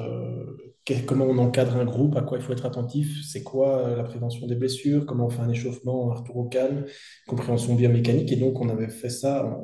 comment 1.07 1.25
on 1.25 1.39
encadre 1.39 1.77
un 1.77 1.85
groupe, 1.85 2.17
à 2.17 2.23
quoi 2.23 2.39
il 2.39 2.45
faut 2.45 2.53
être 2.53 2.67
attentif, 2.67 3.25
c'est 3.25 3.43
quoi 3.43 3.97
la 3.97 4.05
prévention 4.05 4.47
des 4.47 4.55
blessures, 4.55 5.07
comment 5.07 5.27
on 5.27 5.31
fait 5.31 5.41
un 5.41 5.49
échauffement, 5.49 6.13
un 6.13 6.17
retour 6.17 6.37
au 6.37 6.45
calme, 6.45 6.85
compréhension 7.27 7.75
biomécanique. 7.75 8.31
Et 8.31 8.37
donc, 8.37 8.61
on 8.61 8.69
avait 8.69 8.89
fait 8.89 9.09
ça 9.09 9.59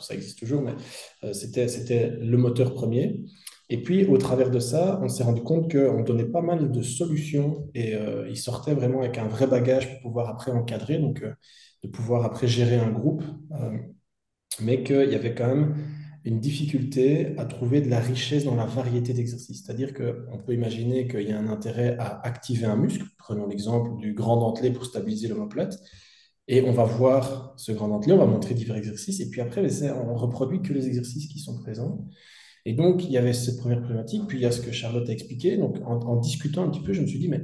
ça 0.00 0.14
existe 0.14 0.38
toujours, 0.38 0.62
mais 0.62 0.74
euh, 1.24 1.32
c'était, 1.32 2.10
le 2.10 2.36
moteur 2.36 2.74
premier. 2.74 3.24
Et 3.70 3.82
puis, 3.82 4.06
au 4.06 4.16
travers 4.16 4.50
de 4.50 4.58
ça, 4.58 4.98
on 5.02 5.08
s'est 5.08 5.22
rendu 5.22 5.42
compte 5.42 5.70
qu'on 5.70 6.02
donnait 6.02 6.24
pas 6.24 6.40
mal 6.40 6.70
de 6.70 6.82
solutions 6.82 7.68
et 7.74 7.94
euh, 7.94 8.26
il 8.28 8.36
sortait 8.36 8.74
vraiment 8.74 9.00
avec 9.00 9.18
un 9.18 9.28
vrai 9.28 9.46
bagage 9.46 9.90
pour 9.92 10.00
pouvoir 10.02 10.28
après 10.28 10.52
encadrer, 10.52 10.98
donc 10.98 11.22
euh, 11.22 11.32
de 11.82 11.88
pouvoir 11.88 12.24
après 12.24 12.48
gérer 12.48 12.76
un 12.76 12.90
groupe, 12.90 13.22
mais 14.60 14.82
qu'il 14.82 15.10
y 15.10 15.14
avait 15.14 15.34
quand 15.34 15.46
même 15.46 15.76
une 16.24 16.40
difficulté 16.40 17.38
à 17.38 17.44
trouver 17.44 17.80
de 17.80 17.88
la 17.88 18.00
richesse 18.00 18.44
dans 18.44 18.56
la 18.56 18.66
variété 18.66 19.12
d'exercices. 19.12 19.62
C'est-à-dire 19.64 19.94
qu'on 19.94 20.38
peut 20.38 20.54
imaginer 20.54 21.06
qu'il 21.06 21.28
y 21.28 21.32
a 21.32 21.38
un 21.38 21.48
intérêt 21.48 21.96
à 21.98 22.20
activer 22.26 22.66
un 22.66 22.76
muscle. 22.76 23.04
Prenons 23.16 23.46
l'exemple 23.46 23.96
du 23.98 24.12
grand 24.12 24.38
dentelé 24.38 24.72
pour 24.72 24.84
stabiliser 24.84 25.28
l'omoplate. 25.28 25.78
Et 26.48 26.62
on 26.62 26.72
va 26.72 26.84
voir 26.84 27.52
ce 27.58 27.72
grand 27.72 27.88
dentelé, 27.88 28.14
on 28.14 28.18
va 28.18 28.26
montrer 28.26 28.54
divers 28.54 28.76
exercices, 28.76 29.20
et 29.20 29.28
puis 29.28 29.42
après, 29.42 29.62
on 29.92 30.14
reproduit 30.14 30.62
que 30.62 30.72
les 30.72 30.86
exercices 30.86 31.28
qui 31.28 31.38
sont 31.38 31.58
présents. 31.58 32.08
Et 32.64 32.72
donc, 32.72 33.04
il 33.04 33.10
y 33.10 33.18
avait 33.18 33.34
cette 33.34 33.58
première 33.58 33.80
problématique, 33.80 34.22
puis 34.26 34.38
il 34.38 34.42
y 34.42 34.46
a 34.46 34.50
ce 34.50 34.60
que 34.60 34.72
Charlotte 34.72 35.08
a 35.08 35.12
expliqué. 35.12 35.58
Donc, 35.58 35.76
en, 35.84 36.16
discutant 36.16 36.64
un 36.64 36.70
petit 36.70 36.80
peu, 36.80 36.94
je 36.94 37.02
me 37.02 37.06
suis 37.06 37.18
dit, 37.18 37.28
mais 37.28 37.42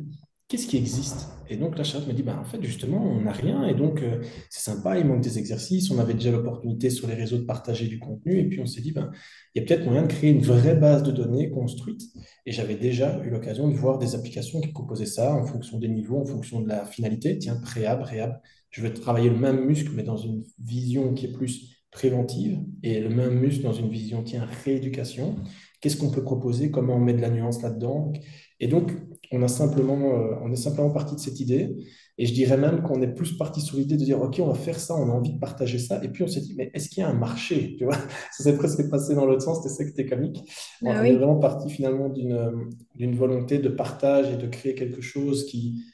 qu'est-ce 0.49 0.67
qui 0.67 0.79
existe? 0.79 1.29
Et 1.51 1.59
donc, 1.59 1.77
la 1.77 1.85
Charlotte 1.85 2.09
me 2.09 2.15
dit, 2.15 2.23
bah, 2.23 2.39
en 2.41 2.45
fait, 2.45 2.63
justement, 2.63 3.03
on 3.03 3.21
n'a 3.21 3.33
rien, 3.33 3.67
et 3.67 3.75
donc, 3.75 4.01
euh, 4.03 4.23
c'est 4.49 4.71
sympa, 4.71 4.99
il 4.99 5.07
manque 5.07 5.23
des 5.23 5.39
exercices, 5.39 5.91
on 5.91 5.99
avait 5.99 6.15
déjà 6.15 6.31
l'opportunité 6.31 6.89
sur 6.89 7.07
les 7.07 7.15
réseaux 7.15 7.37
de 7.37 7.45
partager 7.45 7.87
du 7.89 7.99
contenu, 7.99 8.39
et 8.39 8.45
puis 8.49 8.61
on 8.61 8.67
s'est 8.67 8.81
dit, 8.81 8.93
ben, 8.93 9.11
il 9.55 9.61
y 9.61 9.65
a 9.65 9.67
peut-être 9.67 9.85
moyen 9.85 10.03
de 10.03 10.09
créer 10.09 10.31
une 10.31 10.43
vraie 10.43 10.77
base 10.77 11.03
de 11.03 11.11
données 11.11 11.51
construite. 11.51 12.03
Et 12.47 12.53
j'avais 12.53 12.77
déjà 12.77 13.23
eu 13.23 13.29
l'occasion 13.29 13.69
de 13.69 13.75
voir 13.75 13.99
des 13.99 14.15
applications 14.15 14.63
qui 14.63 14.69
proposaient 14.69 15.05
ça 15.05 15.35
en 15.35 15.45
fonction 15.45 15.79
des 15.79 15.89
niveaux, 15.89 16.21
en 16.21 16.27
fonction 16.27 16.61
de 16.61 16.69
la 16.69 16.87
finalité, 16.87 17.37
tiens, 17.39 17.57
préab, 17.57 18.03
réab, 18.03 18.41
je 18.75 18.83
vais 18.83 18.93
travailler 18.93 19.31
le 19.31 19.39
même 19.39 19.65
muscle, 19.65 19.93
mais 19.95 20.03
dans 20.03 20.17
une 20.17 20.43
vision 20.59 21.15
qui 21.15 21.27
est 21.27 21.33
plus 21.33 21.81
préventive, 21.93 22.59
et 22.83 22.99
le 22.99 23.09
même 23.09 23.39
muscle 23.39 23.63
dans 23.63 23.73
une 23.73 23.89
vision 23.89 24.25
qui 24.25 24.35
est 24.35 24.41
rééducation. 24.65 25.37
Qu'est-ce 25.81 25.97
qu'on 25.97 26.11
peut 26.11 26.25
proposer? 26.25 26.73
Comment 26.73 26.97
on 26.97 27.01
met 27.01 27.13
de 27.13 27.21
la 27.21 27.31
nuance 27.31 27.63
là-dedans? 27.63 28.13
Et 28.59 28.67
donc, 28.67 28.91
on, 29.31 29.43
a 29.43 29.49
simplement, 29.49 30.19
euh, 30.19 30.35
on 30.43 30.51
est 30.51 30.57
simplement 30.57 30.91
parti 30.91 31.15
de 31.15 31.21
cette 31.21 31.39
idée. 31.39 31.73
Et 32.19 32.27
je 32.27 32.35
dirais 32.35 32.57
même 32.57 32.83
qu'on 32.83 33.01
est 33.01 33.15
plus 33.15 33.37
parti 33.37 33.61
sur 33.61 33.77
l'idée 33.77 33.97
de 33.97 34.05
dire, 34.05 34.21
OK, 34.21 34.41
on 34.41 34.49
va 34.49 34.55
faire 34.55 34.81
ça, 34.81 34.97
on 34.97 35.09
a 35.09 35.13
envie 35.13 35.35
de 35.35 35.39
partager 35.39 35.79
ça. 35.79 36.03
Et 36.03 36.09
puis 36.09 36.25
on 36.25 36.27
s'est 36.27 36.41
dit, 36.41 36.57
mais 36.59 36.73
est-ce 36.75 36.89
qu'il 36.89 37.01
y 37.01 37.05
a 37.05 37.09
un 37.09 37.15
marché? 37.15 37.77
Tu 37.79 37.85
vois 37.85 37.97
Ça 38.33 38.43
s'est 38.43 38.57
presque 38.57 38.91
passé 38.91 39.15
dans 39.15 39.25
l'autre 39.25 39.43
sens, 39.43 39.63
c'était 39.63 39.75
ça 39.75 39.85
qui 39.85 39.91
était 39.91 40.07
comique. 40.07 40.41
Ah 40.85 40.99
on 41.01 41.05
est 41.05 41.15
vraiment 41.15 41.39
parti 41.39 41.71
finalement 41.71 42.09
d'une 42.09 43.15
volonté 43.15 43.59
de 43.59 43.69
partage 43.69 44.33
et 44.33 44.37
de 44.37 44.49
créer 44.49 44.75
quelque 44.75 45.01
chose 45.01 45.47
qui, 45.47 45.85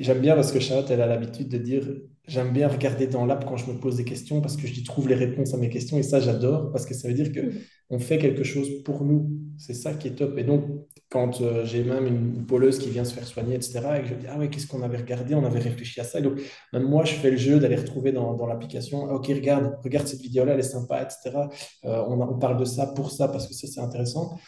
j'aime 0.00 0.20
bien 0.20 0.34
parce 0.34 0.52
que 0.52 0.60
Charlotte, 0.60 0.90
elle 0.90 1.00
a 1.00 1.06
l'habitude 1.06 1.48
de 1.48 1.58
dire 1.58 1.84
j'aime 2.26 2.52
bien 2.52 2.68
regarder 2.68 3.06
dans 3.06 3.26
l'app 3.26 3.44
quand 3.44 3.56
je 3.56 3.70
me 3.70 3.78
pose 3.78 3.96
des 3.96 4.04
questions 4.04 4.40
parce 4.40 4.56
que 4.56 4.66
j'y 4.66 4.84
trouve 4.84 5.08
les 5.08 5.14
réponses 5.14 5.54
à 5.54 5.56
mes 5.56 5.68
questions 5.68 5.98
et 5.98 6.02
ça, 6.02 6.20
j'adore 6.20 6.70
parce 6.70 6.86
que 6.86 6.94
ça 6.94 7.08
veut 7.08 7.14
dire 7.14 7.32
que 7.32 7.40
mm. 7.40 7.52
on 7.90 7.98
fait 7.98 8.18
quelque 8.18 8.44
chose 8.44 8.82
pour 8.84 9.04
nous. 9.04 9.30
C'est 9.58 9.74
ça 9.74 9.92
qui 9.94 10.08
est 10.08 10.12
top. 10.12 10.38
Et 10.38 10.44
donc, 10.44 10.64
quand 11.10 11.40
euh, 11.40 11.64
j'ai 11.64 11.84
même 11.84 12.06
une 12.06 12.46
poleuse 12.46 12.78
qui 12.78 12.90
vient 12.90 13.04
se 13.04 13.12
faire 13.12 13.26
soigner, 13.26 13.54
etc., 13.54 13.80
et 13.98 14.02
que 14.02 14.08
je 14.08 14.14
dis 14.14 14.26
ah 14.28 14.38
ouais, 14.38 14.48
qu'est-ce 14.48 14.66
qu'on 14.66 14.82
avait 14.82 14.96
regardé? 14.96 15.34
On 15.34 15.44
avait 15.44 15.58
réfléchi 15.60 16.00
à 16.00 16.04
ça. 16.04 16.20
Et 16.20 16.22
donc, 16.22 16.40
même 16.72 16.84
moi, 16.84 17.04
je 17.04 17.14
fais 17.14 17.30
le 17.30 17.36
jeu 17.36 17.58
d'aller 17.58 17.76
retrouver 17.76 18.12
dans, 18.12 18.34
dans 18.34 18.46
l'application 18.46 19.08
ah, 19.10 19.14
ok, 19.14 19.26
regarde, 19.26 19.76
regarde 19.84 20.06
cette 20.06 20.22
vidéo-là, 20.22 20.54
elle 20.54 20.60
est 20.60 20.62
sympa, 20.62 21.02
etc. 21.02 21.38
Euh, 21.84 22.02
on, 22.08 22.20
on 22.20 22.38
parle 22.38 22.56
de 22.56 22.64
ça 22.64 22.86
pour 22.86 23.10
ça 23.10 23.28
parce 23.28 23.46
que 23.46 23.54
ça, 23.54 23.66
c'est 23.66 23.80
intéressant. 23.80 24.38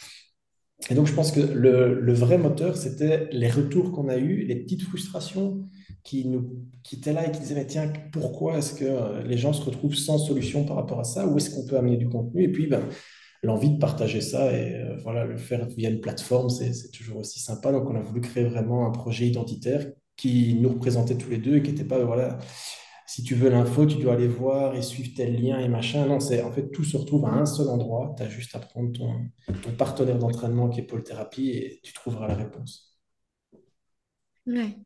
Et 0.91 0.95
donc, 0.95 1.07
je 1.07 1.15
pense 1.15 1.33
que 1.33 1.41
le, 1.41 2.13
vrai 2.13 2.37
moteur, 2.37 2.77
c'était 2.77 3.29
les 3.33 3.49
retours 3.49 3.93
qu'on 3.93 4.09
a 4.09 4.19
eus, 4.19 4.45
les 4.45 4.57
petites 4.57 4.83
frustrations 4.83 5.65
qui, 6.03 6.27
nous, 6.27 6.63
étaient 6.93 7.13
là 7.13 7.27
et 7.27 7.33
qui 7.33 7.41
disaient, 7.41 7.67
tiens, 7.67 7.91
pourquoi 8.13 8.59
est-ce 8.59 8.75
que 8.75 9.27
les 9.27 9.39
gens 9.39 9.55
se 9.55 9.63
retrouvent 9.63 9.95
sans 9.95 10.19
solution 10.19 10.65
par 10.65 10.77
rapport 10.77 11.01
à 11.01 11.05
ça? 11.05 11.27
Où 11.27 11.39
est-ce 11.39 11.51
qu'on 11.51 11.65
peut 11.65 11.79
amener 11.79 11.97
du 11.97 12.09
contenu? 12.09 12.43
Et 12.43 12.53
puis, 12.53 12.67
ben, 12.67 12.83
l'envie 13.45 13.71
de 13.71 13.79
partager 13.79 14.21
ça 14.21 14.53
et 14.53 14.75
euh, 14.75 14.97
voilà, 15.03 15.25
le 15.25 15.37
faire 15.37 15.67
via 15.69 15.91
une 15.91 16.01
plateforme, 16.01 16.51
c'est 16.51 16.91
toujours 16.91 17.19
aussi 17.19 17.41
sympa. 17.41 17.73
Donc, 17.73 17.89
on 17.89 17.95
a 17.95 18.01
voulu 18.01 18.21
créer 18.21 18.45
vraiment 18.45 18.87
un 18.87 18.91
projet 18.91 19.27
identitaire 19.27 19.87
qui 20.17 20.55
nous 20.61 20.71
représentait 20.71 21.17
tous 21.17 21.31
les 21.31 21.39
deux 21.39 21.57
et 21.57 21.63
qui 21.63 21.71
n'était 21.71 21.85
pas, 21.85 22.03
voilà, 22.05 22.39
si 23.07 23.23
tu 23.23 23.35
veux 23.35 23.51
l'info, 23.51 23.87
tu 23.87 23.97
dois 23.97 24.15
aller 24.15 24.29
voir 24.29 24.75
et 24.75 24.83
suivre 24.83 25.11
tel 25.17 25.41
lien 25.41 25.59
et 25.61 25.69
machin. 25.69 26.07
Non, 26.07 26.21
c'est 26.21 26.43
en 26.43 26.53
fait 26.53 26.71
tout 26.71 26.85
se 26.85 26.97
retrouve 26.97 27.27
à 27.27 27.33
un 27.33 27.47
seul 27.47 27.69
endroit. 27.69 28.15
Tu 28.17 28.23
as 28.23 28.29
juste 28.29 28.55
à 28.57 28.59
prendre 28.59 28.93
ton, 28.93 29.31
partenaire 29.77 30.19
d'entraînement 30.19 30.69
qui 30.69 30.81
est 30.81 30.85
Pôle 30.85 31.03
Thérapie 31.03 31.51
et 31.51 31.81
tu 31.83 31.93
trouveras 31.93 32.29
la 32.29 32.35
réponse. 32.35 32.99
Ouais. 34.47 34.77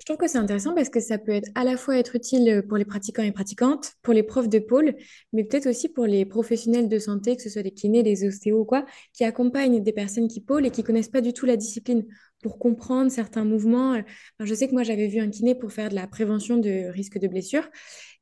Je 0.00 0.04
trouve 0.04 0.16
que 0.16 0.28
c'est 0.28 0.38
intéressant 0.38 0.74
parce 0.74 0.88
que 0.88 1.00
ça 1.00 1.18
peut 1.18 1.32
être 1.32 1.50
à 1.54 1.64
la 1.64 1.76
fois 1.76 1.96
être 1.96 2.16
utile 2.16 2.64
pour 2.68 2.76
les 2.76 2.84
pratiquants 2.84 3.22
et 3.22 3.32
pratiquantes, 3.32 3.92
pour 4.02 4.12
les 4.12 4.22
profs 4.22 4.48
de 4.48 4.58
pôle, 4.58 4.94
mais 5.32 5.44
peut-être 5.44 5.68
aussi 5.68 5.88
pour 5.88 6.06
les 6.06 6.24
professionnels 6.24 6.88
de 6.88 6.98
santé, 6.98 7.36
que 7.36 7.42
ce 7.42 7.50
soit 7.50 7.62
les 7.62 7.70
kinés, 7.70 8.02
les 8.02 8.26
ostéos 8.26 8.60
ou 8.60 8.64
quoi, 8.64 8.84
qui 9.12 9.24
accompagnent 9.24 9.82
des 9.82 9.92
personnes 9.92 10.28
qui 10.28 10.40
pôlent 10.40 10.66
et 10.66 10.70
qui 10.70 10.82
connaissent 10.82 11.08
pas 11.08 11.20
du 11.20 11.32
tout 11.32 11.46
la 11.46 11.56
discipline 11.56 12.04
pour 12.42 12.58
comprendre 12.58 13.10
certains 13.10 13.44
mouvements. 13.44 14.02
je 14.38 14.54
sais 14.54 14.68
que 14.68 14.74
moi, 14.74 14.82
j'avais 14.82 15.06
vu 15.06 15.18
un 15.18 15.30
kiné 15.30 15.54
pour 15.54 15.72
faire 15.72 15.88
de 15.88 15.94
la 15.94 16.06
prévention 16.06 16.58
de 16.58 16.90
risque 16.90 17.18
de 17.18 17.26
blessure. 17.26 17.66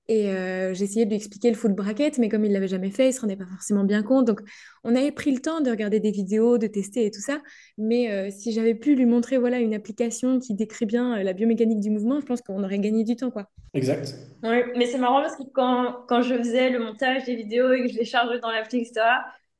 Et 0.09 0.30
euh, 0.30 0.75
j'essayais 0.75 1.04
de 1.04 1.11
lui 1.11 1.16
expliquer 1.16 1.49
le 1.49 1.56
full 1.56 1.75
bracket, 1.75 2.18
mais 2.18 2.28
comme 2.28 2.44
il 2.44 2.49
ne 2.49 2.54
l'avait 2.54 2.68
jamais 2.68 2.90
fait, 2.90 3.04
il 3.04 3.09
ne 3.09 3.12
se 3.12 3.21
rendait 3.21 3.37
pas 3.37 3.47
forcément 3.47 3.85
bien 3.85 4.02
compte. 4.02 4.26
Donc, 4.26 4.40
on 4.82 4.97
avait 4.97 5.12
pris 5.12 5.32
le 5.32 5.40
temps 5.40 5.61
de 5.61 5.71
regarder 5.71 6.00
des 6.00 6.11
vidéos, 6.11 6.59
de 6.59 6.66
tester 6.66 7.06
et 7.06 7.11
tout 7.11 7.21
ça. 7.21 7.40
Mais 7.78 8.11
euh, 8.11 8.30
si 8.30 8.52
j'avais 8.52 8.75
pu 8.75 8.97
lui 8.97 9.06
montrer 9.06 9.38
voilà, 9.38 9.59
une 9.61 9.75
application 9.75 10.40
qui 10.40 10.54
décrit 10.54 10.87
bien 10.87 11.18
euh, 11.18 11.23
la 11.23 11.32
biomécanique 11.32 11.78
du 11.78 11.90
mouvement, 11.90 12.21
je 12.21 12.26
pense 12.26 12.42
qu'on 12.42 12.64
aurait 12.64 12.80
gagné 12.80 13.04
du 13.04 13.14
temps. 13.14 13.30
Quoi. 13.30 13.49
Exact. 13.75 14.14
Oui, 14.42 14.62
mais 14.76 14.87
c'est 14.87 14.99
marrant 14.99 15.23
parce 15.23 15.37
que 15.37 15.44
quand, 15.54 16.04
quand 16.09 16.23
je 16.23 16.37
faisais 16.37 16.71
le 16.71 16.80
montage 16.80 17.25
des 17.25 17.37
vidéos 17.37 17.73
et 17.73 17.82
que 17.82 17.88
je 17.88 17.99
les 17.99 18.04
chargeais 18.04 18.40
dans 18.40 18.50
l'appli, 18.50 18.80
etc., 18.80 19.02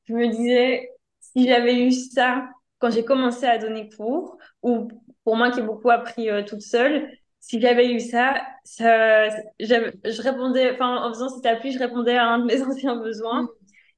je 0.03 0.13
me 0.13 0.27
disais, 0.27 0.89
si 1.21 1.47
j'avais 1.47 1.79
eu 1.85 1.91
ça 1.91 2.49
quand 2.79 2.91
j'ai 2.91 3.05
commencé 3.05 3.45
à 3.45 3.57
donner 3.57 3.89
cours, 3.89 4.37
ou 4.61 4.89
pour 5.23 5.37
moi 5.37 5.51
qui 5.51 5.61
ai 5.61 5.63
beaucoup 5.63 5.89
appris 5.89 6.27
toute 6.45 6.59
seule, 6.59 7.09
si 7.43 7.59
j'avais 7.59 7.91
eu 7.91 7.99
ça, 7.99 8.35
ça 8.63 9.27
je 9.59 10.21
répondais, 10.21 10.71
enfin, 10.71 11.03
en 11.03 11.13
faisant 11.13 11.27
cette 11.27 11.45
appli, 11.45 11.73
je 11.73 11.79
répondais 11.79 12.15
à 12.15 12.25
un 12.25 12.39
de 12.39 12.45
mes 12.45 12.61
anciens 12.63 12.95
besoins. 12.95 13.49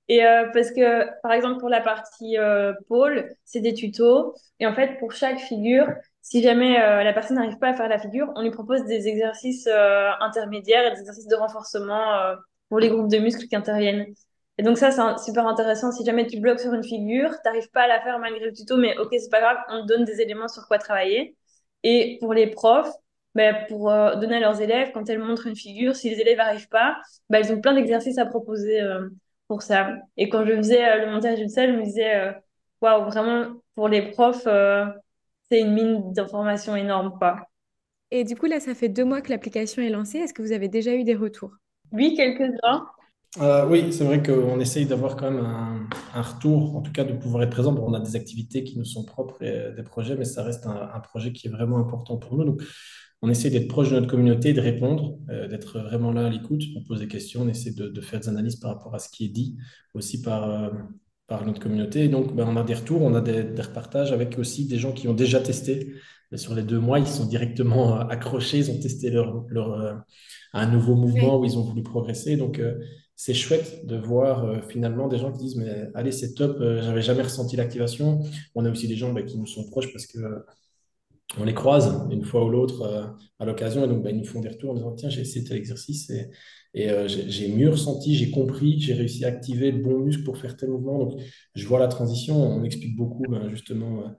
Et 0.07 0.25
euh, 0.25 0.49
parce 0.51 0.71
que, 0.71 1.05
par 1.21 1.31
exemple, 1.31 1.59
pour 1.59 1.69
la 1.69 1.81
partie 1.81 2.37
euh, 2.39 2.73
pôle, 2.87 3.29
c'est 3.43 3.59
des 3.61 3.73
tutos. 3.75 4.33
Et 4.59 4.65
en 4.65 4.73
fait, 4.73 4.97
pour 4.97 5.11
chaque 5.11 5.39
figure, 5.39 5.87
si 6.23 6.41
jamais 6.41 6.81
euh, 6.81 7.03
la 7.03 7.13
personne 7.13 7.37
n'arrive 7.37 7.59
pas 7.59 7.69
à 7.69 7.75
faire 7.75 7.87
la 7.87 7.99
figure, 7.99 8.31
on 8.35 8.41
lui 8.41 8.51
propose 8.51 8.83
des 8.85 9.07
exercices 9.07 9.67
intermédiaires 9.67 10.87
et 10.87 10.95
des 10.95 11.01
exercices 11.01 11.27
de 11.27 11.35
renforcement 11.35 12.35
pour 12.69 12.79
les 12.79 12.89
groupes 12.89 13.09
de 13.11 13.17
muscles 13.19 13.47
qui 13.47 13.55
interviennent. 13.55 14.07
Et 14.57 14.63
donc 14.63 14.77
ça, 14.79 14.89
c'est 14.89 15.23
super 15.23 15.45
intéressant. 15.47 15.91
Si 15.91 16.03
jamais 16.03 16.25
tu 16.25 16.39
bloques 16.39 16.59
sur 16.59 16.73
une 16.73 16.83
figure, 16.83 17.29
t'arrives 17.43 17.69
pas 17.71 17.83
à 17.83 17.87
la 17.87 18.01
faire 18.01 18.17
malgré 18.17 18.45
le 18.45 18.53
tuto, 18.53 18.77
mais 18.77 18.97
ok, 18.97 19.09
c'est 19.11 19.29
pas 19.29 19.41
grave, 19.41 19.57
on 19.69 19.83
te 19.83 19.87
donne 19.87 20.03
des 20.05 20.21
éléments 20.21 20.47
sur 20.47 20.65
quoi 20.67 20.79
travailler. 20.79 21.35
Et 21.83 22.17
pour 22.21 22.33
les 22.33 22.47
profs, 22.47 22.89
ben, 23.35 23.55
pour 23.67 23.91
euh, 23.91 24.15
donner 24.15 24.37
à 24.37 24.39
leurs 24.39 24.61
élèves, 24.61 24.91
quand 24.93 25.07
elles 25.09 25.19
montrent 25.19 25.47
une 25.47 25.55
figure, 25.55 25.95
si 25.95 26.09
les 26.09 26.19
élèves 26.19 26.37
n'arrivent 26.37 26.69
pas, 26.69 26.97
ben, 27.29 27.39
elles 27.43 27.53
ont 27.53 27.61
plein 27.61 27.73
d'exercices 27.73 28.17
à 28.17 28.25
proposer 28.25 28.81
euh, 28.81 29.09
pour 29.47 29.61
ça. 29.61 29.93
Et 30.17 30.29
quand 30.29 30.45
je 30.45 30.55
faisais 30.55 30.83
euh, 30.83 31.05
le 31.05 31.11
montage 31.11 31.37
d'une 31.37 31.49
salle, 31.49 31.73
je 31.73 31.77
me 31.77 31.83
disais, 31.83 32.33
waouh, 32.81 33.05
vraiment, 33.05 33.51
pour 33.75 33.89
les 33.89 34.09
profs, 34.11 34.47
euh, 34.47 34.85
c'est 35.49 35.61
une 35.61 35.73
mine 35.73 36.13
d'informations 36.13 36.75
énorme, 36.75 37.13
quoi. 37.19 37.47
Et 38.11 38.23
du 38.23 38.35
coup, 38.35 38.45
là, 38.45 38.59
ça 38.59 38.73
fait 38.73 38.89
deux 38.89 39.03
mois 39.03 39.21
que 39.21 39.29
l'application 39.29 39.81
est 39.81 39.89
lancée. 39.89 40.19
Est-ce 40.19 40.33
que 40.33 40.41
vous 40.41 40.53
avez 40.53 40.69
déjà 40.69 40.93
eu 40.93 41.03
des 41.03 41.15
retours? 41.15 41.51
Oui, 41.91 42.13
quelques-uns. 42.15 42.85
Euh, 43.41 43.67
oui, 43.67 43.91
c'est 43.91 44.05
vrai 44.05 44.23
qu'on 44.23 44.59
essaye 44.59 44.85
d'avoir 44.85 45.17
quand 45.17 45.29
même 45.29 45.43
un, 45.43 45.89
un 46.13 46.21
retour, 46.21 46.77
en 46.77 46.81
tout 46.81 46.91
cas 46.91 47.03
de 47.03 47.13
pouvoir 47.13 47.43
être 47.43 47.49
présent. 47.49 47.73
Bon, 47.73 47.83
on 47.85 47.93
a 47.93 47.99
des 47.99 48.15
activités 48.15 48.63
qui 48.63 48.77
nous 48.77 48.85
sont 48.85 49.03
propres 49.03 49.43
et 49.43 49.73
des 49.75 49.83
projets, 49.83 50.15
mais 50.15 50.23
ça 50.23 50.43
reste 50.43 50.65
un, 50.67 50.89
un 50.93 50.99
projet 51.01 51.33
qui 51.33 51.47
est 51.47 51.51
vraiment 51.51 51.77
important 51.77 52.15
pour 52.17 52.37
nous. 52.37 52.45
Donc, 52.45 52.61
on 53.25 53.29
essaie 53.29 53.49
d'être 53.49 53.67
proche 53.67 53.89
de 53.89 53.95
notre 53.95 54.07
communauté, 54.07 54.53
de 54.53 54.61
répondre, 54.61 55.17
euh, 55.29 55.47
d'être 55.47 55.79
vraiment 55.79 56.11
là 56.11 56.27
à 56.27 56.29
l'écoute. 56.29 56.61
On 56.77 56.83
pose 56.83 56.99
des 56.99 57.07
questions, 57.07 57.41
on 57.41 57.49
essaie 57.49 57.71
de, 57.71 57.87
de 57.87 58.01
faire 58.01 58.19
des 58.19 58.29
analyses 58.29 58.57
par 58.57 58.71
rapport 58.73 58.93
à 58.93 58.99
ce 58.99 59.09
qui 59.09 59.25
est 59.25 59.29
dit 59.29 59.57
aussi 59.93 60.21
par, 60.21 60.49
euh, 60.49 60.69
par 61.27 61.45
notre 61.45 61.59
communauté. 61.59 62.05
Et 62.05 62.09
donc, 62.09 62.35
ben, 62.35 62.45
on 62.47 62.55
a 62.55 62.63
des 62.63 62.75
retours, 62.75 63.01
on 63.01 63.15
a 63.15 63.21
des, 63.21 63.43
des 63.43 63.61
repartages 63.61 64.11
avec 64.11 64.37
aussi 64.37 64.67
des 64.67 64.77
gens 64.77 64.91
qui 64.91 65.07
ont 65.07 65.13
déjà 65.13 65.39
testé. 65.39 65.93
Et 66.31 66.37
sur 66.37 66.53
les 66.53 66.63
deux 66.63 66.79
mois, 66.79 66.99
ils 66.99 67.07
sont 67.07 67.25
directement 67.25 67.97
euh, 67.97 68.03
accrochés, 68.07 68.59
ils 68.59 68.71
ont 68.71 68.79
testé 68.79 69.09
leur, 69.09 69.45
leur, 69.49 69.73
euh, 69.73 69.93
un 70.53 70.67
nouveau 70.67 70.95
mouvement 70.95 71.39
où 71.39 71.45
ils 71.45 71.57
ont 71.57 71.63
voulu 71.63 71.83
progresser. 71.83 72.37
Donc, 72.37 72.59
euh, 72.59 72.75
c'est 73.15 73.33
chouette 73.33 73.85
de 73.85 73.95
voir 73.95 74.43
euh, 74.43 74.59
finalement 74.67 75.07
des 75.07 75.17
gens 75.17 75.31
qui 75.31 75.39
disent, 75.39 75.55
mais 75.55 75.89
allez, 75.93 76.11
c'est 76.11 76.33
top, 76.33 76.57
euh, 76.59 76.81
j'avais 76.81 77.01
jamais 77.01 77.23
ressenti 77.23 77.55
l'activation. 77.55 78.19
On 78.55 78.65
a 78.65 78.71
aussi 78.71 78.87
des 78.87 78.97
gens 78.97 79.13
ben, 79.13 79.25
qui 79.25 79.37
nous 79.37 79.45
sont 79.45 79.65
proches 79.69 79.91
parce 79.93 80.05
que 80.05 80.19
euh, 80.19 80.39
on 81.37 81.43
les 81.43 81.53
croise 81.53 82.07
une 82.11 82.23
fois 82.23 82.45
ou 82.45 82.49
l'autre 82.49 82.81
euh, 82.83 83.05
à 83.39 83.45
l'occasion 83.45 83.83
et 83.83 83.87
donc 83.87 84.03
ben, 84.03 84.15
ils 84.15 84.19
nous 84.19 84.25
font 84.25 84.41
des 84.41 84.49
retours 84.49 84.71
en 84.71 84.75
disant, 84.75 84.91
tiens, 84.93 85.09
j'ai 85.09 85.21
essayé 85.21 85.45
tel 85.45 85.57
exercice 85.57 86.09
et, 86.73 86.89
euh, 86.89 87.07
j'ai 87.07 87.49
mieux 87.53 87.69
ressenti, 87.69 88.15
j'ai 88.15 88.31
compris, 88.31 88.79
j'ai 88.79 88.93
réussi 88.93 89.25
à 89.25 89.29
activer 89.29 89.71
le 89.71 89.81
bon 89.81 89.99
muscle 89.99 90.23
pour 90.23 90.37
faire 90.37 90.57
tel 90.57 90.69
mouvement. 90.69 90.99
Donc, 90.99 91.21
je 91.53 91.65
vois 91.65 91.79
la 91.79 91.87
transition. 91.87 92.35
On 92.35 92.63
explique 92.63 92.97
beaucoup 92.97 93.23
ben, 93.29 93.47
justement 93.49 93.99
euh, 94.01 94.09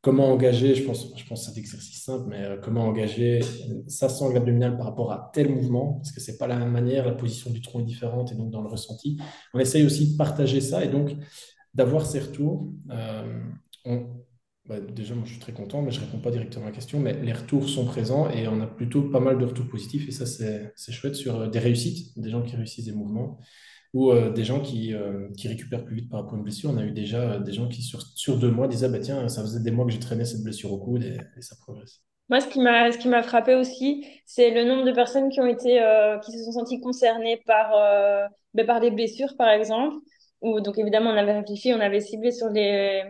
comment 0.00 0.26
engager, 0.32 0.74
je 0.74 0.82
pense, 0.82 1.12
je 1.16 1.24
pense 1.24 1.46
à 1.46 1.50
cet 1.50 1.58
exercice 1.58 2.02
simple, 2.02 2.26
mais 2.28 2.56
comment 2.60 2.82
engager 2.82 3.40
sa 3.86 4.08
sangle 4.08 4.36
abdominale 4.36 4.76
par 4.76 4.86
rapport 4.86 5.12
à 5.12 5.30
tel 5.32 5.48
mouvement, 5.48 5.94
parce 5.94 6.10
que 6.10 6.20
c'est 6.20 6.38
pas 6.38 6.48
la 6.48 6.56
même 6.56 6.72
manière, 6.72 7.06
la 7.06 7.12
position 7.12 7.50
du 7.50 7.60
tronc 7.60 7.80
est 7.80 7.84
différente 7.84 8.32
et 8.32 8.34
donc 8.34 8.50
dans 8.50 8.62
le 8.62 8.68
ressenti. 8.68 9.16
On 9.54 9.60
essaye 9.60 9.84
aussi 9.84 10.12
de 10.12 10.16
partager 10.16 10.60
ça 10.60 10.84
et 10.84 10.88
donc 10.88 11.14
d'avoir 11.72 12.04
ces 12.04 12.18
retours. 12.18 12.72
Bah, 14.66 14.78
déjà, 14.78 15.14
je 15.24 15.30
suis 15.30 15.40
très 15.40 15.52
content, 15.52 15.82
mais 15.82 15.90
je 15.90 16.00
réponds 16.00 16.20
pas 16.20 16.30
directement 16.30 16.66
à 16.66 16.68
la 16.68 16.74
question, 16.74 17.00
mais 17.00 17.14
les 17.14 17.32
retours 17.32 17.68
sont 17.68 17.84
présents 17.84 18.30
et 18.30 18.46
on 18.46 18.60
a 18.60 18.66
plutôt 18.66 19.02
pas 19.02 19.18
mal 19.18 19.36
de 19.38 19.44
retours 19.44 19.66
positifs 19.66 20.08
et 20.08 20.12
ça 20.12 20.24
c'est 20.24 20.92
chouette 20.92 21.16
sur 21.16 21.40
euh, 21.40 21.46
des 21.48 21.58
réussites, 21.58 22.16
des 22.16 22.30
gens 22.30 22.42
qui 22.42 22.54
réussissent 22.54 22.84
des 22.84 22.92
mouvements 22.92 23.38
ou 23.92 24.12
euh, 24.12 24.30
des 24.30 24.44
gens 24.44 24.60
qui, 24.60 24.94
euh, 24.94 25.28
qui 25.36 25.48
récupèrent 25.48 25.84
plus 25.84 25.96
vite 25.96 26.08
par 26.08 26.20
rapport 26.20 26.34
à 26.34 26.36
une 26.36 26.44
blessure. 26.44 26.70
On 26.70 26.78
a 26.78 26.84
eu 26.84 26.92
déjà 26.92 27.40
des 27.40 27.52
gens 27.52 27.68
qui, 27.68 27.82
sur, 27.82 28.00
sur 28.00 28.38
deux 28.38 28.52
mois, 28.52 28.68
disaient, 28.68 28.88
bah, 28.88 29.00
tiens, 29.00 29.28
ça 29.28 29.42
faisait 29.42 29.60
des 29.60 29.72
mois 29.72 29.84
que 29.84 29.90
j'ai 29.90 29.98
traîné 29.98 30.24
cette 30.24 30.44
blessure 30.44 30.72
au 30.72 30.78
coude 30.78 31.02
et, 31.02 31.42
ça 31.42 31.56
progresse. 31.60 32.00
Moi, 32.30 32.40
ce 32.40 32.46
qui 32.46 33.08
m'a, 33.08 33.22
frappé 33.22 33.56
aussi, 33.56 34.06
c'est 34.24 34.52
le 34.52 34.64
nombre 34.64 34.84
de 34.84 34.92
personnes 34.92 35.28
qui 35.28 35.40
ont 35.40 35.46
été, 35.46 35.84
qui 36.24 36.32
se 36.32 36.44
sont 36.44 36.52
senties 36.52 36.80
concernées 36.80 37.42
par, 37.44 37.72
ben, 38.54 38.64
par 38.64 38.80
des 38.80 38.90
blessures, 38.90 39.36
par 39.36 39.50
exemple. 39.50 39.96
Ou, 40.40 40.60
donc, 40.60 40.78
évidemment, 40.78 41.10
on 41.10 41.16
avait 41.16 41.38
réfléchi, 41.38 41.74
on 41.74 41.80
avait 41.80 42.00
ciblé 42.00 42.32
sur 42.32 42.48
les, 42.48 43.02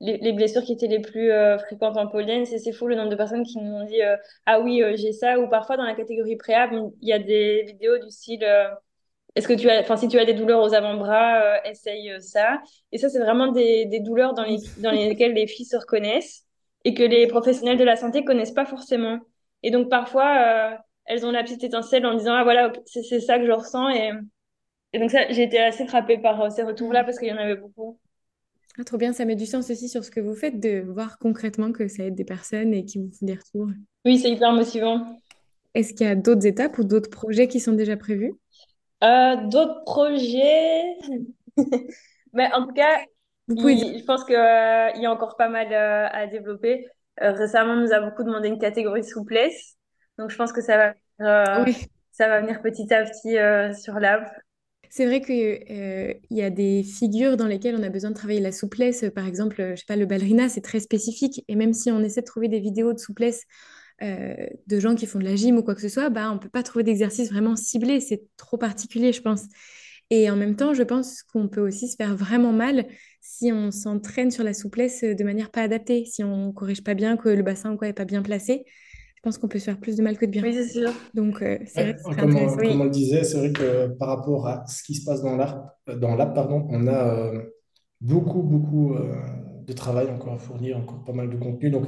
les, 0.00 0.16
les 0.18 0.32
blessures 0.32 0.62
qui 0.62 0.72
étaient 0.72 0.86
les 0.86 1.00
plus 1.00 1.30
euh, 1.30 1.58
fréquentes 1.58 1.96
en 1.96 2.06
pollen. 2.06 2.46
C'est, 2.46 2.72
fou 2.72 2.86
le 2.86 2.96
nombre 2.96 3.10
de 3.10 3.16
personnes 3.16 3.44
qui 3.44 3.58
nous 3.58 3.74
ont 3.74 3.84
dit, 3.84 4.02
euh, 4.02 4.16
ah 4.46 4.60
oui, 4.60 4.82
euh, 4.82 4.96
j'ai 4.96 5.12
ça. 5.12 5.38
Ou 5.38 5.48
parfois, 5.48 5.76
dans 5.76 5.84
la 5.84 5.94
catégorie 5.94 6.36
préhab, 6.36 6.70
il 7.00 7.08
y 7.08 7.12
a 7.12 7.18
des 7.18 7.64
vidéos 7.64 7.98
du 7.98 8.10
style, 8.10 8.44
est-ce 9.36 9.46
que 9.46 9.54
tu 9.54 9.68
as, 9.70 9.80
enfin, 9.80 9.96
si 9.96 10.08
tu 10.08 10.18
as 10.18 10.24
des 10.24 10.34
douleurs 10.34 10.62
aux 10.62 10.74
avant-bras, 10.74 11.64
essaye 11.66 12.20
ça. 12.20 12.60
Et 12.92 12.98
ça, 12.98 13.08
c'est 13.08 13.20
vraiment 13.20 13.48
des, 13.52 13.86
des 13.86 14.00
douleurs 14.00 14.34
dans 14.34 14.44
les, 14.44 14.58
dans 14.78 14.90
lesquelles 14.90 15.34
les 15.34 15.46
filles 15.46 15.66
se 15.66 15.76
reconnaissent 15.76 16.46
et 16.84 16.94
que 16.94 17.02
les 17.02 17.26
professionnels 17.26 17.78
de 17.78 17.84
la 17.84 17.96
santé 17.96 18.24
connaissent 18.24 18.52
pas 18.52 18.66
forcément. 18.66 19.18
Et 19.62 19.70
donc, 19.70 19.88
parfois, 19.88 20.78
elles 21.04 21.26
ont 21.26 21.30
la 21.30 21.42
petite 21.42 21.62
étincelle 21.64 22.06
en 22.06 22.14
disant, 22.14 22.34
ah 22.34 22.44
voilà, 22.44 22.72
c'est 22.86 23.20
ça 23.20 23.38
que 23.38 23.46
je 23.46 23.52
ressens. 23.52 23.90
Et, 23.90 24.10
et 24.94 24.98
donc, 24.98 25.10
ça, 25.10 25.30
j'ai 25.30 25.44
été 25.44 25.60
assez 25.60 25.86
frappée 25.86 26.18
par 26.18 26.50
ces 26.50 26.62
retours-là 26.62 27.04
parce 27.04 27.18
qu'il 27.18 27.28
y 27.28 27.32
en 27.32 27.36
avait 27.36 27.56
beaucoup. 27.56 27.98
Ah, 28.80 28.84
trop 28.84 28.96
bien, 28.98 29.12
ça 29.12 29.24
met 29.24 29.36
du 29.36 29.46
sens 29.46 29.70
aussi 29.70 29.88
sur 29.88 30.04
ce 30.04 30.10
que 30.10 30.18
vous 30.20 30.34
faites, 30.34 30.58
de 30.58 30.80
voir 30.80 31.18
concrètement 31.20 31.70
que 31.70 31.86
ça 31.86 32.02
aide 32.04 32.16
des 32.16 32.24
personnes 32.24 32.74
et 32.74 32.84
qui 32.84 32.98
vous 32.98 33.10
font 33.12 33.26
des 33.26 33.34
retours. 33.36 33.68
Oui, 34.04 34.18
c'est 34.18 34.30
hyper 34.30 34.52
motivant. 34.52 35.20
Est-ce 35.74 35.94
qu'il 35.94 36.06
y 36.06 36.10
a 36.10 36.14
d'autres 36.14 36.46
étapes 36.46 36.78
ou 36.78 36.84
d'autres 36.84 37.10
projets 37.10 37.48
qui 37.48 37.58
sont 37.58 37.72
déjà 37.72 37.96
prévus? 37.96 38.34
Euh, 39.02 39.36
d'autres 39.48 39.84
projets? 39.84 40.94
Mais 42.32 42.52
en 42.52 42.66
tout 42.66 42.72
cas, 42.74 43.00
il- 43.56 43.98
je 44.00 44.04
pense 44.04 44.24
que, 44.24 44.32
euh, 44.34 44.90
y 44.98 45.06
a 45.06 45.12
encore 45.12 45.36
pas 45.36 45.48
mal 45.48 45.72
euh, 45.72 46.08
à 46.10 46.26
développer. 46.26 46.86
Récemment, 47.18 47.74
on 47.74 47.76
nous 47.82 47.92
a 47.92 48.00
beaucoup 48.00 48.22
demandé 48.24 48.48
une 48.48 48.58
catégorie 48.58 49.04
souplesse. 49.04 49.76
Donc, 50.18 50.30
je 50.30 50.36
pense 50.36 50.52
que 50.52 50.62
ça 50.62 50.94
va, 51.18 51.54
Oui, 51.54 51.90
ça 52.12 52.28
va 52.28 52.40
venir 52.40 52.62
petit 52.62 52.92
à 52.94 53.04
petit 53.04 53.82
sur 53.82 53.94
l'app. 54.00 54.30
C'est 54.90 55.06
vrai 55.06 55.20
que, 55.20 55.32
euh, 55.32 56.14
y 56.30 56.42
a 56.42 56.50
des 56.50 56.82
figures 56.82 57.36
dans 57.36 57.46
lesquelles 57.46 57.76
on 57.76 57.82
a 57.82 57.88
besoin 57.88 58.10
de 58.10 58.16
travailler 58.16 58.40
la 58.40 58.50
souplesse. 58.52 59.04
Par 59.14 59.26
exemple, 59.26 59.54
je 59.74 59.76
sais 59.76 59.84
pas, 59.86 59.96
le 59.96 60.04
ballerina, 60.04 60.48
c'est 60.48 60.60
très 60.60 60.80
spécifique. 60.80 61.44
Et 61.48 61.54
même 61.54 61.72
si 61.72 61.92
on 61.92 62.00
essaie 62.00 62.22
de 62.22 62.26
trouver 62.26 62.48
des 62.48 62.58
vidéos 62.58 62.92
de 62.92 62.98
souplesse 62.98 63.44
euh, 64.02 64.34
de 64.66 64.80
gens 64.80 64.96
qui 64.96 65.06
font 65.06 65.20
de 65.20 65.24
la 65.24 65.36
gym 65.36 65.56
ou 65.58 65.62
quoi 65.62 65.76
que 65.76 65.80
ce 65.80 65.88
soit, 65.88 66.10
bah, 66.10 66.32
on 66.32 66.38
peut 66.38 66.48
pas 66.48 66.64
trouver 66.64 66.82
d'exercice 66.84 67.30
vraiment 67.30 67.54
ciblé. 67.54 68.00
C'est 68.00 68.22
trop 68.36 68.58
particulier, 68.58 69.12
je 69.12 69.22
pense. 69.22 69.42
Et 70.10 70.28
en 70.28 70.36
même 70.36 70.56
temps, 70.56 70.74
je 70.74 70.82
pense 70.82 71.22
qu'on 71.22 71.48
peut 71.48 71.60
aussi 71.60 71.88
se 71.88 71.94
faire 71.96 72.16
vraiment 72.16 72.52
mal 72.52 72.86
si 73.20 73.52
on 73.52 73.70
s'entraîne 73.70 74.32
sur 74.32 74.42
la 74.42 74.54
souplesse 74.54 75.04
de 75.04 75.24
manière 75.24 75.50
pas 75.50 75.62
adaptée, 75.62 76.04
si 76.04 76.24
on 76.24 76.52
corrige 76.52 76.82
pas 76.82 76.94
bien, 76.94 77.16
que 77.16 77.28
le 77.28 77.42
bassin 77.44 77.72
ou 77.72 77.76
quoi 77.76 77.92
pas 77.92 78.04
bien 78.04 78.22
placé. 78.22 78.64
Je 79.20 79.28
pense 79.28 79.36
qu'on 79.36 79.48
peut 79.48 79.58
se 79.58 79.66
faire 79.66 79.78
plus 79.78 79.96
de 79.96 80.02
mal 80.02 80.16
que 80.16 80.24
de 80.24 80.30
bien. 80.30 80.42
Oui, 80.42 80.54
c'est 80.54 80.68
sûr. 80.80 80.90
Donc, 81.12 81.42
euh, 81.42 81.58
c'est 81.66 81.82
vrai 81.82 81.94
que 81.94 82.02
comme, 82.18 82.30
intéressant. 82.30 82.56
on, 82.56 82.56
comme 82.56 82.80
on 82.80 82.84
le 82.84 82.90
disait, 82.90 83.22
c'est 83.22 83.36
vrai 83.36 83.52
que 83.52 83.88
par 83.98 84.08
rapport 84.08 84.46
à 84.48 84.64
ce 84.66 84.82
qui 84.82 84.94
se 84.94 85.04
passe 85.04 85.22
dans 85.22 85.36
l'app, 85.36 85.76
dans 85.98 86.16
l'app, 86.16 86.34
pardon, 86.34 86.66
on 86.70 86.86
a 86.86 87.14
euh, 87.18 87.42
beaucoup, 88.00 88.42
beaucoup 88.42 88.94
euh, 88.94 89.12
de 89.66 89.72
travail 89.74 90.08
encore 90.08 90.32
à 90.32 90.38
fournir, 90.38 90.78
encore 90.78 91.04
pas 91.04 91.12
mal 91.12 91.28
de 91.28 91.36
contenu. 91.36 91.68
Donc, 91.68 91.84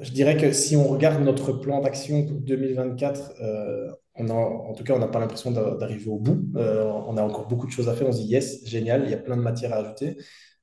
je 0.00 0.10
dirais 0.10 0.36
que 0.36 0.52
si 0.52 0.76
on 0.76 0.88
regarde 0.88 1.22
notre 1.22 1.52
plan 1.52 1.80
d'action 1.80 2.26
pour 2.26 2.38
2024, 2.40 3.32
euh, 3.40 3.90
on 4.16 4.28
a, 4.28 4.34
en 4.34 4.72
tout 4.74 4.84
cas, 4.84 4.94
on 4.94 4.98
n'a 4.98 5.08
pas 5.08 5.20
l'impression 5.20 5.52
d'a- 5.52 5.76
d'arriver 5.76 6.08
au 6.10 6.18
bout. 6.18 6.44
Euh, 6.56 6.84
on 7.06 7.16
a 7.16 7.22
encore 7.22 7.46
beaucoup 7.48 7.66
de 7.66 7.72
choses 7.72 7.88
à 7.88 7.94
faire. 7.94 8.08
On 8.08 8.12
se 8.12 8.18
dit, 8.22 8.28
yes, 8.28 8.66
génial, 8.66 9.04
il 9.04 9.10
y 9.10 9.14
a 9.14 9.18
plein 9.18 9.36
de 9.36 9.42
matière 9.42 9.72
à 9.72 9.76
ajouter. 9.76 10.16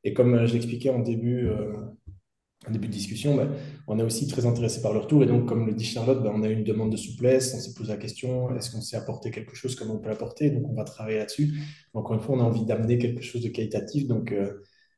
Et 0.04 0.14
comme 0.14 0.36
euh, 0.36 0.48
je 0.48 0.54
l'expliquais 0.54 0.90
en 0.90 1.00
début, 1.00 1.48
euh, 1.48 1.74
en 2.68 2.72
début 2.72 2.88
de 2.88 2.94
discussion, 2.94 3.36
ben, 3.36 3.50
on 3.88 4.00
est 4.00 4.04
aussi 4.04 4.28
très 4.28 4.46
intéressé 4.46 4.82
par 4.82 4.94
le 4.94 5.00
retour. 5.00 5.24
Et 5.24 5.26
donc, 5.26 5.48
comme 5.48 5.66
le 5.68 5.74
dit 5.74 5.86
Charlotte, 5.86 6.24
ben, 6.24 6.32
on 6.34 6.44
a 6.44 6.48
une 6.50 6.64
demande 6.64 6.92
de 6.92 6.98
souplesse. 6.98 7.54
On 7.56 7.60
s'est 7.60 7.74
posé 7.74 7.92
la 7.92 7.98
question, 7.98 8.56
est-ce 8.56 8.72
qu'on 8.72 8.82
sait 8.82 8.98
apporter 8.98 9.32
quelque 9.32 9.56
chose, 9.56 9.76
comment 9.76 9.96
on 9.96 10.00
peut 10.00 10.10
l'apporter? 10.10 10.50
Donc, 10.50 10.64
on 10.70 10.74
va 10.74 10.84
travailler 10.84 11.18
là-dessus. 11.18 11.54
Encore 11.94 12.16
une 12.16 12.22
fois, 12.22 12.36
on 12.36 12.40
a 12.40 12.44
envie 12.44 12.66
d'amener 12.66 12.98
quelque 12.98 13.22
chose 13.22 13.42
de 13.42 13.50
qualitatif. 13.50 14.08
Donc, 14.08 14.32
euh, 14.32 14.54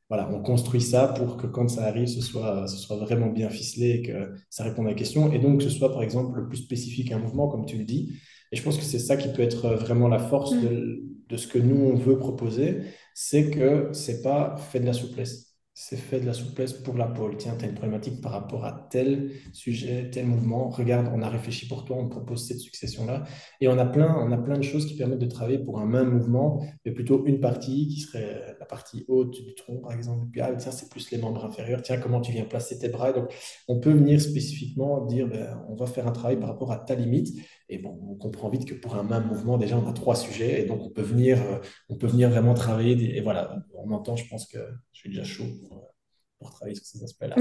voilà, 0.08 0.30
on 0.32 0.40
construit 0.40 0.80
ça 0.80 1.08
pour 1.08 1.36
que 1.36 1.48
quand 1.48 1.68
ça 1.68 1.84
arrive, 1.86 2.06
ce 2.06 2.20
soit, 2.20 2.68
ce 2.68 2.76
soit 2.76 2.96
vraiment 2.96 3.26
bien 3.28 3.50
ficelé 3.50 3.90
et 3.90 4.02
que 4.02 4.32
ça 4.50 4.62
réponde 4.62 4.86
à 4.86 4.90
la 4.90 4.94
question. 4.94 5.32
Et 5.32 5.38
donc, 5.40 5.58
que 5.58 5.64
ce 5.64 5.70
soit, 5.70 5.92
par 5.92 6.02
exemple, 6.02 6.38
le 6.38 6.46
plus 6.48 6.58
spécifique 6.58 7.10
à 7.12 7.16
un 7.16 7.18
mouvement, 7.18 7.48
comme 7.48 7.66
tu 7.66 7.76
le 7.76 7.84
dis. 7.84 8.12
Et 8.52 8.56
je 8.56 8.62
pense 8.62 8.76
que 8.78 8.84
c'est 8.84 9.00
ça 9.00 9.16
qui 9.16 9.28
peut 9.32 9.42
être 9.42 9.70
vraiment 9.74 10.08
la 10.08 10.20
force 10.20 10.52
Mm. 10.52 10.60
de, 10.62 11.02
de 11.28 11.36
ce 11.36 11.48
que 11.48 11.58
nous, 11.58 11.76
on 11.76 11.96
veut 11.96 12.18
proposer. 12.18 12.82
C'est 13.14 13.50
que 13.50 13.88
c'est 13.92 14.22
pas 14.22 14.56
fait 14.56 14.80
de 14.80 14.86
la 14.86 14.92
souplesse. 14.92 15.45
C'est 15.78 15.96
fait 15.96 16.20
de 16.20 16.24
la 16.24 16.32
souplesse 16.32 16.72
pour 16.72 16.96
la 16.96 17.06
pôle. 17.06 17.36
Tiens, 17.36 17.54
tu 17.58 17.66
as 17.66 17.68
une 17.68 17.74
problématique 17.74 18.22
par 18.22 18.32
rapport 18.32 18.64
à 18.64 18.88
tel 18.90 19.32
sujet, 19.52 20.08
tel 20.10 20.24
mouvement. 20.24 20.70
Regarde, 20.70 21.10
on 21.14 21.20
a 21.20 21.28
réfléchi 21.28 21.68
pour 21.68 21.84
toi, 21.84 21.98
on 21.98 22.06
te 22.06 22.12
propose 22.12 22.48
cette 22.48 22.60
succession-là. 22.60 23.24
Et 23.60 23.68
on 23.68 23.76
a 23.76 23.84
plein, 23.84 24.16
on 24.18 24.32
a 24.32 24.38
plein 24.38 24.56
de 24.56 24.62
choses 24.62 24.86
qui 24.86 24.96
permettent 24.96 25.18
de 25.18 25.26
travailler 25.26 25.58
pour 25.58 25.78
un 25.78 25.84
même 25.84 26.12
mouvement, 26.12 26.64
mais 26.86 26.92
plutôt 26.92 27.26
une 27.26 27.40
partie 27.40 27.88
qui 27.88 28.00
serait 28.00 28.56
la 28.58 28.64
partie 28.64 29.04
haute 29.06 29.38
du 29.44 29.54
tronc, 29.54 29.82
par 29.82 29.92
exemple. 29.92 30.28
Puis, 30.32 30.40
ah, 30.40 30.54
tiens, 30.56 30.72
c'est 30.72 30.88
plus 30.88 31.10
les 31.10 31.18
membres 31.18 31.44
inférieurs. 31.44 31.82
Tiens, 31.82 31.98
comment 31.98 32.22
tu 32.22 32.32
viens 32.32 32.46
placer 32.46 32.78
tes 32.78 32.88
bras? 32.88 33.12
Donc, 33.12 33.28
on 33.68 33.78
peut 33.78 33.92
venir 33.92 34.18
spécifiquement 34.18 35.04
dire, 35.04 35.28
ben, 35.28 35.62
on 35.68 35.74
va 35.74 35.84
faire 35.84 36.08
un 36.08 36.12
travail 36.12 36.40
par 36.40 36.48
rapport 36.48 36.72
à 36.72 36.78
ta 36.78 36.94
limite. 36.94 37.36
Et 37.68 37.78
bon, 37.78 37.98
on 38.08 38.14
comprend 38.14 38.48
vite 38.48 38.64
que 38.66 38.74
pour 38.74 38.96
un 38.96 39.02
même 39.02 39.26
mouvement, 39.26 39.58
déjà, 39.58 39.76
on 39.76 39.88
a 39.88 39.92
trois 39.92 40.14
sujets. 40.16 40.62
Et 40.62 40.64
donc, 40.66 40.82
on 40.82 40.90
peut 40.90 41.02
venir, 41.02 41.42
euh, 41.42 41.58
on 41.88 41.96
peut 41.96 42.06
venir 42.06 42.30
vraiment 42.30 42.54
travailler. 42.54 43.16
Et 43.16 43.20
voilà, 43.20 43.56
on 43.74 43.90
entend, 43.92 44.16
je 44.16 44.28
pense 44.28 44.46
que 44.46 44.58
je 44.92 45.00
suis 45.00 45.10
déjà 45.10 45.24
chaud 45.24 45.46
pour, 45.68 45.94
pour 46.38 46.50
travailler 46.50 46.76
sur 46.76 46.86
ces 46.86 47.02
aspects-là. 47.02 47.36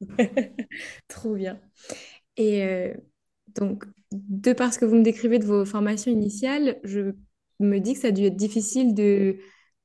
Trop 1.08 1.34
bien. 1.34 1.60
Et 2.36 2.64
euh, 2.64 2.94
donc, 3.56 3.84
de 4.12 4.52
par 4.52 4.72
ce 4.72 4.78
que 4.78 4.84
vous 4.84 4.96
me 4.96 5.02
décrivez 5.02 5.38
de 5.38 5.46
vos 5.46 5.64
formations 5.64 6.10
initiales, 6.12 6.80
je 6.84 7.12
me 7.60 7.78
dis 7.78 7.94
que 7.94 8.00
ça 8.00 8.08
a 8.08 8.12
dû 8.12 8.24
être 8.24 8.36
difficile 8.36 8.94
de 8.94 9.38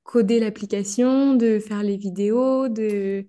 coder 0.03 0.39
l'application, 0.39 1.35
de 1.35 1.59
faire 1.59 1.83
les 1.83 1.97
vidéos, 1.97 2.69
de... 2.69 3.27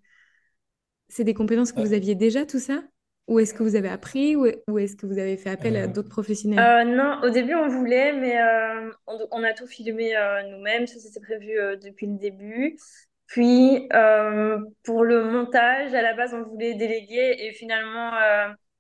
C'est 1.09 1.25
des 1.25 1.35
compétences 1.35 1.73
que 1.73 1.81
vous 1.81 1.93
aviez 1.93 2.15
déjà, 2.15 2.47
tout 2.47 2.59
ça? 2.59 2.83
Ou 3.29 3.41
est-ce 3.41 3.55
que 3.55 3.65
vous 3.65 3.75
avez 3.75 3.89
appris 3.89 4.37
ou, 4.37 4.47
est-ce 4.79 4.95
que 4.95 5.05
vous 5.05 5.19
avez 5.19 5.37
fait 5.37 5.51
appel 5.51 5.77
à 5.77 5.89
d'autres 5.89 6.09
professionnels? 6.09 6.61
Euh, 6.61 6.85
non, 6.85 7.21
au 7.25 7.31
début 7.31 7.55
on 7.55 7.69
voulait, 7.69 8.13
mais 8.13 8.41
euh, 8.41 8.91
on, 9.07 9.43
a 9.43 9.53
tout 9.53 9.67
filmé 9.67 10.15
nous-mêmes, 10.51 10.87
ça 10.87 11.01
c'était 11.01 11.21
prévu 11.21 11.57
depuis 11.83 12.07
le 12.07 12.19
début. 12.19 12.79
Puis 13.27 13.89
pour 14.85 15.03
le 15.03 15.25
montage, 15.25 15.93
à 15.93 16.03
la 16.03 16.15
base 16.15 16.35
on 16.35 16.43
voulait 16.45 16.75
déléguer 16.75 17.37
et 17.41 17.53
finalement 17.53 18.13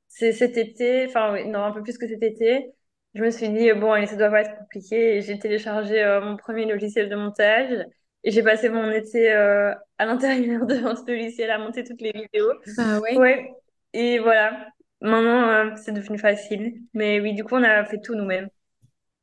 c'est 0.06 0.32
cet 0.32 0.56
été, 0.56 1.06
enfin 1.06 1.44
non 1.46 1.64
un 1.64 1.72
peu 1.72 1.82
plus 1.82 1.98
que 1.98 2.06
cet 2.06 2.22
été, 2.22 2.70
je 3.14 3.22
me 3.22 3.30
suis 3.30 3.48
dit 3.48 3.72
bon 3.72 3.90
allez 3.90 4.06
ça 4.06 4.14
doit 4.14 4.30
pas 4.30 4.42
être 4.42 4.56
compliqué 4.58 5.16
et 5.16 5.22
j'ai 5.22 5.40
téléchargé 5.40 6.20
mon 6.22 6.36
premier 6.36 6.66
logiciel 6.66 7.08
de 7.08 7.16
montage 7.16 7.84
et 8.22 8.30
j'ai 8.30 8.44
passé 8.44 8.68
mon 8.68 8.92
été 8.92 9.32
à 9.32 10.06
l'intérieur 10.06 10.66
de 10.66 10.76
ce 10.76 11.10
logiciel 11.10 11.50
à 11.50 11.58
monter 11.58 11.82
toutes 11.82 12.00
les 12.00 12.12
vidéos. 12.12 12.52
Ah 12.78 13.00
ouais. 13.00 13.16
Ouais. 13.16 13.50
Et 13.96 14.18
voilà. 14.18 14.68
Maintenant 15.00 15.74
c'est 15.76 15.92
devenu 15.92 16.18
facile, 16.18 16.82
mais 16.94 17.20
oui 17.20 17.34
du 17.34 17.44
coup 17.44 17.54
on 17.54 17.62
a 17.62 17.84
fait 17.84 18.00
tout 18.00 18.14
nous-mêmes. 18.14 18.48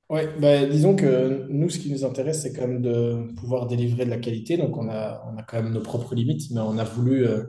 Oui, 0.10 0.22
bah, 0.40 0.66
disons 0.66 0.96
que 0.96 1.48
nous, 1.50 1.70
ce 1.70 1.80
qui 1.80 1.92
nous 1.92 2.06
intéresse, 2.06 2.42
c'est 2.42 2.54
quand 2.54 2.68
même 2.68 2.82
de 2.82 3.34
pouvoir 3.40 3.68
délivrer 3.68 4.06
de 4.06 4.10
la 4.12 4.18
qualité. 4.18 4.58
Donc, 4.58 4.78
on 4.78 4.88
a, 4.90 5.24
on 5.32 5.38
a 5.38 5.44
quand 5.44 5.62
même 5.62 5.74
nos 5.74 5.82
propres 5.82 6.14
limites, 6.14 6.52
mais 6.52 6.60
on 6.60 6.78
a 6.78 6.84
voulu 6.84 7.26
euh, 7.26 7.46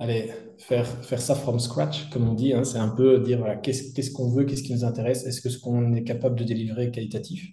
aller 0.00 0.32
faire, 0.58 0.86
faire 0.86 1.20
ça 1.20 1.34
from 1.34 1.60
scratch, 1.60 2.10
comme 2.10 2.28
on 2.28 2.34
dit. 2.34 2.54
Hein. 2.54 2.64
C'est 2.64 2.78
un 2.78 2.88
peu 2.88 3.20
dire 3.20 3.60
qu'est-ce 3.62 3.92
qu'est-ce 3.94 4.10
qu'on 4.12 4.30
veut, 4.30 4.44
qu'est-ce 4.44 4.62
qui 4.64 4.72
nous 4.72 4.84
intéresse, 4.84 5.26
est-ce 5.26 5.40
que 5.40 5.50
ce 5.50 5.58
qu'on 5.60 5.94
est 5.94 6.04
capable 6.04 6.36
de 6.38 6.44
délivrer 6.44 6.86
est 6.86 6.90
qualitatif? 6.90 7.46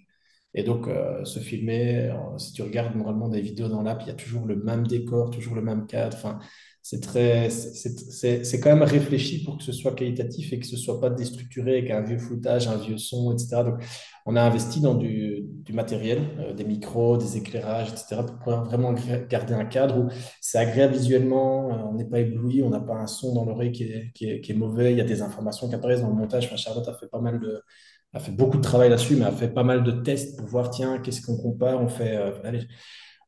Et 0.54 0.64
donc, 0.64 0.88
euh, 0.88 1.24
se 1.24 1.38
filmer, 1.38 2.10
euh, 2.10 2.38
si 2.38 2.52
tu 2.52 2.62
regardes 2.62 2.96
normalement 2.96 3.28
des 3.28 3.40
vidéos 3.40 3.68
dans 3.68 3.82
l'app, 3.82 4.02
il 4.02 4.08
y 4.08 4.10
a 4.10 4.14
toujours 4.14 4.46
le 4.46 4.56
même 4.56 4.86
décor, 4.86 5.30
toujours 5.30 5.54
le 5.54 5.62
même 5.62 5.86
cadre. 5.86 6.16
Enfin, 6.16 6.40
c'est 6.82 7.00
très, 7.00 7.50
c'est 7.50 8.60
quand 8.60 8.70
même 8.70 8.82
réfléchi 8.82 9.44
pour 9.44 9.58
que 9.58 9.62
ce 9.62 9.72
soit 9.72 9.94
qualitatif 9.94 10.52
et 10.52 10.58
que 10.58 10.66
ce 10.66 10.76
soit 10.76 11.00
pas 11.00 11.10
déstructuré 11.10 11.78
avec 11.78 11.90
un 11.90 12.00
vieux 12.00 12.18
floutage, 12.18 12.68
un 12.68 12.76
vieux 12.76 12.96
son, 12.96 13.32
etc. 13.32 13.64
Donc, 13.64 13.82
on 14.26 14.36
a 14.36 14.42
investi 14.42 14.80
dans 14.80 14.94
du, 14.94 15.42
du 15.42 15.72
matériel, 15.72 16.20
euh, 16.38 16.54
des 16.54 16.64
micros, 16.64 17.16
des 17.16 17.36
éclairages, 17.36 17.88
etc. 17.88 18.22
pour 18.26 18.38
pouvoir 18.38 18.64
vraiment 18.64 18.94
garder 19.28 19.54
un 19.54 19.64
cadre 19.66 19.98
où 19.98 20.08
c'est 20.40 20.58
agréable 20.58 20.94
visuellement, 20.94 21.72
euh, 21.72 21.82
on 21.90 21.94
n'est 21.94 22.08
pas 22.08 22.20
ébloui, 22.20 22.62
on 22.62 22.70
n'a 22.70 22.80
pas 22.80 22.94
un 22.94 23.06
son 23.06 23.34
dans 23.34 23.44
l'oreille 23.44 23.72
qui 23.72 23.84
est, 23.84 24.12
qui, 24.14 24.30
est, 24.30 24.40
qui 24.40 24.52
est, 24.52 24.54
mauvais, 24.54 24.92
il 24.92 24.98
y 24.98 25.00
a 25.00 25.04
des 25.04 25.22
informations 25.22 25.68
qui 25.68 25.74
apparaissent 25.74 26.02
dans 26.02 26.08
le 26.08 26.14
montage. 26.14 26.46
Enfin, 26.46 26.56
Charlotte 26.56 26.88
a 26.88 26.94
fait 26.94 27.08
pas 27.08 27.20
mal 27.20 27.40
de, 27.40 27.62
a 28.12 28.20
fait 28.20 28.32
beaucoup 28.32 28.56
de 28.56 28.62
travail 28.62 28.90
là-dessus, 28.90 29.16
mais 29.16 29.24
a 29.24 29.32
fait 29.32 29.52
pas 29.52 29.64
mal 29.64 29.84
de 29.84 29.92
tests 29.92 30.38
pour 30.38 30.46
voir, 30.48 30.70
tiens, 30.70 30.98
qu'est-ce 30.98 31.24
qu'on 31.24 31.36
compare, 31.36 31.80
on 31.80 31.88
fait, 31.88 32.16
euh, 32.16 32.32
allez, 32.44 32.66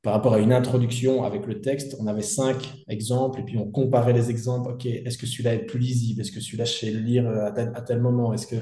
par 0.02 0.14
rapport 0.14 0.34
à 0.34 0.40
une 0.40 0.52
introduction 0.52 1.22
avec 1.22 1.46
le 1.46 1.60
texte, 1.60 1.96
on 2.00 2.08
avait 2.08 2.22
cinq 2.22 2.84
exemples 2.88 3.40
et 3.40 3.44
puis 3.44 3.56
on 3.56 3.70
comparait 3.70 4.12
les 4.12 4.30
exemples. 4.30 4.72
OK, 4.72 4.84
est-ce 4.86 5.16
que 5.16 5.26
celui-là 5.26 5.54
est 5.54 5.64
plus 5.64 5.78
lisible? 5.78 6.20
Est-ce 6.20 6.32
que 6.32 6.40
celui-là, 6.40 6.64
je 6.64 6.72
sais 6.72 6.90
le 6.90 6.98
lire 6.98 7.28
à 7.28 7.52
tel, 7.52 7.72
à 7.74 7.82
tel 7.82 8.00
moment? 8.00 8.34
Est-ce 8.34 8.48
que, 8.48 8.56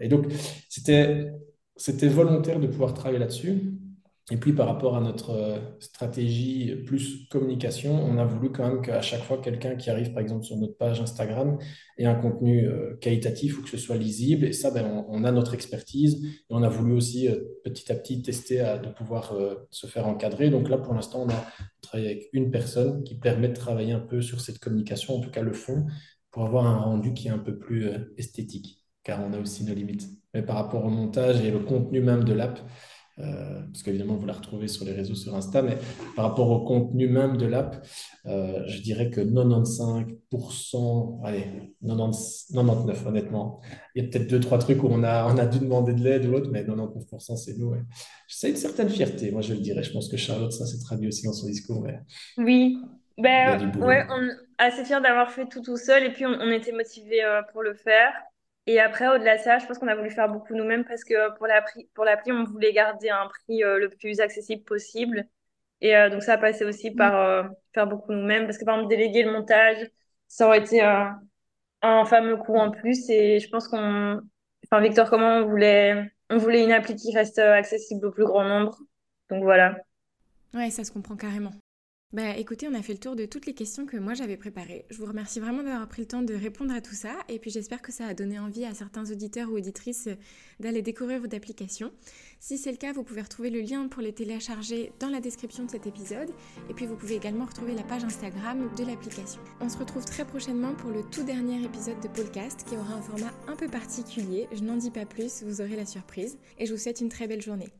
et 0.00 0.08
donc, 0.08 0.26
c'était, 0.68 1.28
c'était 1.76 2.08
volontaire 2.08 2.58
de 2.58 2.66
pouvoir 2.66 2.94
travailler 2.94 3.20
là-dessus. 3.20 3.74
Et 4.32 4.38
puis 4.38 4.54
par 4.54 4.66
rapport 4.66 4.96
à 4.96 5.00
notre 5.02 5.32
euh, 5.32 5.58
stratégie 5.78 6.74
plus 6.86 7.28
communication, 7.28 8.02
on 8.02 8.16
a 8.16 8.24
voulu 8.24 8.50
quand 8.50 8.66
même 8.66 8.80
qu'à 8.80 9.02
chaque 9.02 9.20
fois 9.20 9.36
quelqu'un 9.36 9.76
qui 9.76 9.90
arrive 9.90 10.14
par 10.14 10.22
exemple 10.22 10.44
sur 10.44 10.56
notre 10.56 10.74
page 10.78 11.02
Instagram 11.02 11.58
ait 11.98 12.06
un 12.06 12.14
contenu 12.14 12.66
euh, 12.66 12.96
qualitatif 12.96 13.58
ou 13.58 13.62
que 13.62 13.68
ce 13.68 13.76
soit 13.76 13.98
lisible. 13.98 14.46
Et 14.46 14.54
ça, 14.54 14.70
ben, 14.70 15.04
on, 15.06 15.24
a 15.24 15.32
notre 15.32 15.52
expertise 15.52 16.24
et 16.24 16.46
on 16.48 16.62
a 16.62 16.70
voulu 16.70 16.94
aussi 16.94 17.28
euh, 17.28 17.40
petit 17.62 17.92
à 17.92 17.94
petit 17.94 18.22
tester 18.22 18.56
de 18.82 18.88
pouvoir 18.88 19.36
se 19.68 19.86
faire 19.86 20.06
encadrer. 20.06 20.48
Donc 20.48 20.70
là, 20.70 20.78
pour 20.78 20.94
l'instant, 20.94 21.26
on 21.26 21.28
a 21.28 21.46
travaillé 21.82 22.10
avec 22.10 22.30
une 22.32 22.50
personne 22.50 23.04
qui 23.04 23.18
permet 23.18 23.48
de 23.48 23.54
travailler 23.54 23.92
un 23.92 24.00
peu 24.00 24.22
sur 24.22 24.40
cette 24.40 24.60
communication, 24.60 25.16
en 25.16 25.20
tout 25.20 25.30
cas 25.30 25.42
le 25.42 25.52
fond, 25.52 25.84
pour 26.30 26.46
avoir 26.46 26.66
un 26.66 26.78
rendu 26.78 27.12
qui 27.12 27.28
est 27.28 27.32
un 27.32 27.38
peu 27.38 27.58
plus 27.58 27.90
esthétique, 28.16 28.82
car 29.04 29.20
on 29.22 29.34
a 29.34 29.38
aussi 29.38 29.62
nos 29.64 29.74
limites. 29.74 30.08
Mais 30.32 30.42
par 30.42 30.56
rapport 30.56 30.86
au 30.86 30.90
montage 30.90 31.44
et 31.44 31.50
le 31.50 31.58
contenu 31.58 32.00
même 32.00 32.24
de 32.24 32.32
l'app, 32.32 32.58
euh, 33.18 33.60
parce 33.70 33.82
qu'évidemment, 33.82 34.16
vous 34.16 34.26
la 34.26 34.32
retrouvez 34.32 34.68
sur 34.68 34.84
les 34.84 34.92
réseaux 34.92 35.14
sur 35.14 35.34
Insta, 35.34 35.62
mais 35.62 35.78
par 36.16 36.28
rapport 36.28 36.50
au 36.50 36.64
contenu 36.64 37.08
même 37.08 37.36
de 37.36 37.46
l'app, 37.46 37.86
euh, 38.26 38.62
je 38.66 38.80
dirais 38.80 39.10
que 39.10 39.20
95%, 39.20 41.20
allez, 41.24 41.74
99 41.86 43.06
honnêtement. 43.06 43.60
Il 43.94 44.02
y 44.02 44.06
a 44.06 44.08
peut-être 44.08 44.28
deux, 44.28 44.40
trois 44.40 44.58
trucs 44.58 44.82
où 44.82 44.88
on 44.90 45.04
a, 45.04 45.32
on 45.32 45.38
a 45.38 45.46
dû 45.46 45.58
demander 45.58 45.94
de 45.94 46.02
l'aide 46.02 46.26
ou 46.26 46.34
autre, 46.34 46.50
mais 46.50 46.64
99% 46.64 47.36
c'est 47.36 47.58
nous. 47.58 47.74
C'est 48.28 48.50
une 48.50 48.56
certaine 48.56 48.88
fierté, 48.88 49.30
moi 49.30 49.42
je 49.42 49.54
le 49.54 49.60
dirais. 49.60 49.82
Je 49.82 49.92
pense 49.92 50.08
que 50.08 50.16
Charlotte, 50.16 50.52
ça 50.52 50.66
s'est 50.66 50.80
traduit 50.80 51.08
aussi 51.08 51.26
dans 51.26 51.32
son 51.32 51.46
discours. 51.46 51.86
oui, 52.38 52.78
ben, 53.18 53.72
ouais, 53.76 54.06
on 54.10 54.22
est 54.22 54.36
assez 54.58 54.84
fiers 54.84 55.00
d'avoir 55.00 55.30
fait 55.30 55.46
tout 55.46 55.60
tout 55.60 55.76
seul 55.76 56.04
et 56.04 56.10
puis 56.10 56.24
on, 56.24 56.50
était 56.50 56.72
motivés 56.72 57.22
euh, 57.22 57.42
pour 57.52 57.62
le 57.62 57.74
faire. 57.74 58.12
Et 58.66 58.78
après, 58.78 59.08
au-delà 59.08 59.38
de 59.38 59.42
ça, 59.42 59.58
je 59.58 59.66
pense 59.66 59.78
qu'on 59.78 59.88
a 59.88 59.96
voulu 59.96 60.10
faire 60.10 60.28
beaucoup 60.28 60.54
nous-mêmes 60.54 60.84
parce 60.84 61.02
que 61.02 61.34
pour 61.36 61.46
l'appli, 61.46 61.88
pour 61.94 62.04
l'appli, 62.04 62.30
on 62.30 62.44
voulait 62.44 62.72
garder 62.72 63.10
un 63.10 63.26
prix 63.26 63.64
euh, 63.64 63.78
le 63.78 63.88
plus 63.88 64.20
accessible 64.20 64.62
possible. 64.62 65.26
Et 65.80 65.96
euh, 65.96 66.10
donc, 66.10 66.22
ça 66.22 66.34
a 66.34 66.38
passé 66.38 66.64
aussi 66.64 66.90
mm. 66.90 66.96
par 66.96 67.14
euh, 67.16 67.42
faire 67.74 67.88
beaucoup 67.88 68.12
nous-mêmes 68.12 68.46
parce 68.46 68.58
que, 68.58 68.64
par 68.64 68.76
exemple, 68.76 68.94
déléguer 68.94 69.24
le 69.24 69.32
montage, 69.32 69.78
ça 70.28 70.46
aurait 70.46 70.60
été 70.60 70.80
un 70.80 72.04
fameux 72.04 72.36
coût 72.36 72.56
en 72.56 72.70
plus. 72.70 73.10
Et 73.10 73.40
je 73.40 73.48
pense 73.48 73.66
qu'on, 73.66 74.20
enfin, 74.64 74.80
Victor, 74.80 75.10
comment 75.10 75.38
on 75.38 75.46
voulait, 75.48 76.12
on 76.30 76.36
voulait 76.36 76.62
une 76.62 76.72
appli 76.72 76.94
qui 76.94 77.14
reste 77.16 77.38
accessible 77.40 78.06
au 78.06 78.12
plus 78.12 78.24
grand 78.24 78.44
nombre. 78.44 78.78
Donc, 79.28 79.42
voilà. 79.42 79.76
Ouais, 80.54 80.70
ça 80.70 80.84
se 80.84 80.92
comprend 80.92 81.16
carrément. 81.16 81.52
Bah 82.12 82.36
écoutez, 82.36 82.68
on 82.68 82.74
a 82.74 82.82
fait 82.82 82.92
le 82.92 82.98
tour 82.98 83.16
de 83.16 83.24
toutes 83.24 83.46
les 83.46 83.54
questions 83.54 83.86
que 83.86 83.96
moi 83.96 84.12
j'avais 84.12 84.36
préparées. 84.36 84.84
Je 84.90 84.98
vous 84.98 85.06
remercie 85.06 85.40
vraiment 85.40 85.62
d'avoir 85.62 85.88
pris 85.88 86.02
le 86.02 86.08
temps 86.08 86.20
de 86.20 86.34
répondre 86.34 86.74
à 86.74 86.82
tout 86.82 86.94
ça 86.94 87.14
et 87.30 87.38
puis 87.38 87.50
j'espère 87.50 87.80
que 87.80 87.90
ça 87.90 88.04
a 88.04 88.12
donné 88.12 88.38
envie 88.38 88.66
à 88.66 88.74
certains 88.74 89.10
auditeurs 89.10 89.48
ou 89.48 89.56
auditrices 89.56 90.10
d'aller 90.60 90.82
découvrir 90.82 91.22
votre 91.22 91.34
application. 91.34 91.90
Si 92.38 92.58
c'est 92.58 92.70
le 92.70 92.76
cas, 92.76 92.92
vous 92.92 93.02
pouvez 93.02 93.22
retrouver 93.22 93.48
le 93.48 93.60
lien 93.62 93.88
pour 93.88 94.02
les 94.02 94.12
télécharger 94.12 94.92
dans 95.00 95.08
la 95.08 95.22
description 95.22 95.64
de 95.64 95.70
cet 95.70 95.86
épisode 95.86 96.28
et 96.68 96.74
puis 96.74 96.84
vous 96.84 96.96
pouvez 96.96 97.14
également 97.14 97.46
retrouver 97.46 97.74
la 97.74 97.82
page 97.82 98.04
Instagram 98.04 98.70
de 98.76 98.84
l'application. 98.84 99.40
On 99.62 99.70
se 99.70 99.78
retrouve 99.78 100.04
très 100.04 100.26
prochainement 100.26 100.74
pour 100.74 100.90
le 100.90 101.04
tout 101.04 101.22
dernier 101.22 101.64
épisode 101.64 102.00
de 102.02 102.08
podcast 102.08 102.66
qui 102.68 102.76
aura 102.76 102.92
un 102.92 103.00
format 103.00 103.32
un 103.48 103.56
peu 103.56 103.68
particulier. 103.68 104.48
Je 104.52 104.62
n'en 104.62 104.76
dis 104.76 104.90
pas 104.90 105.06
plus, 105.06 105.42
vous 105.44 105.62
aurez 105.62 105.76
la 105.76 105.86
surprise 105.86 106.36
et 106.58 106.66
je 106.66 106.74
vous 106.74 106.78
souhaite 106.78 107.00
une 107.00 107.08
très 107.08 107.26
belle 107.26 107.40
journée. 107.40 107.72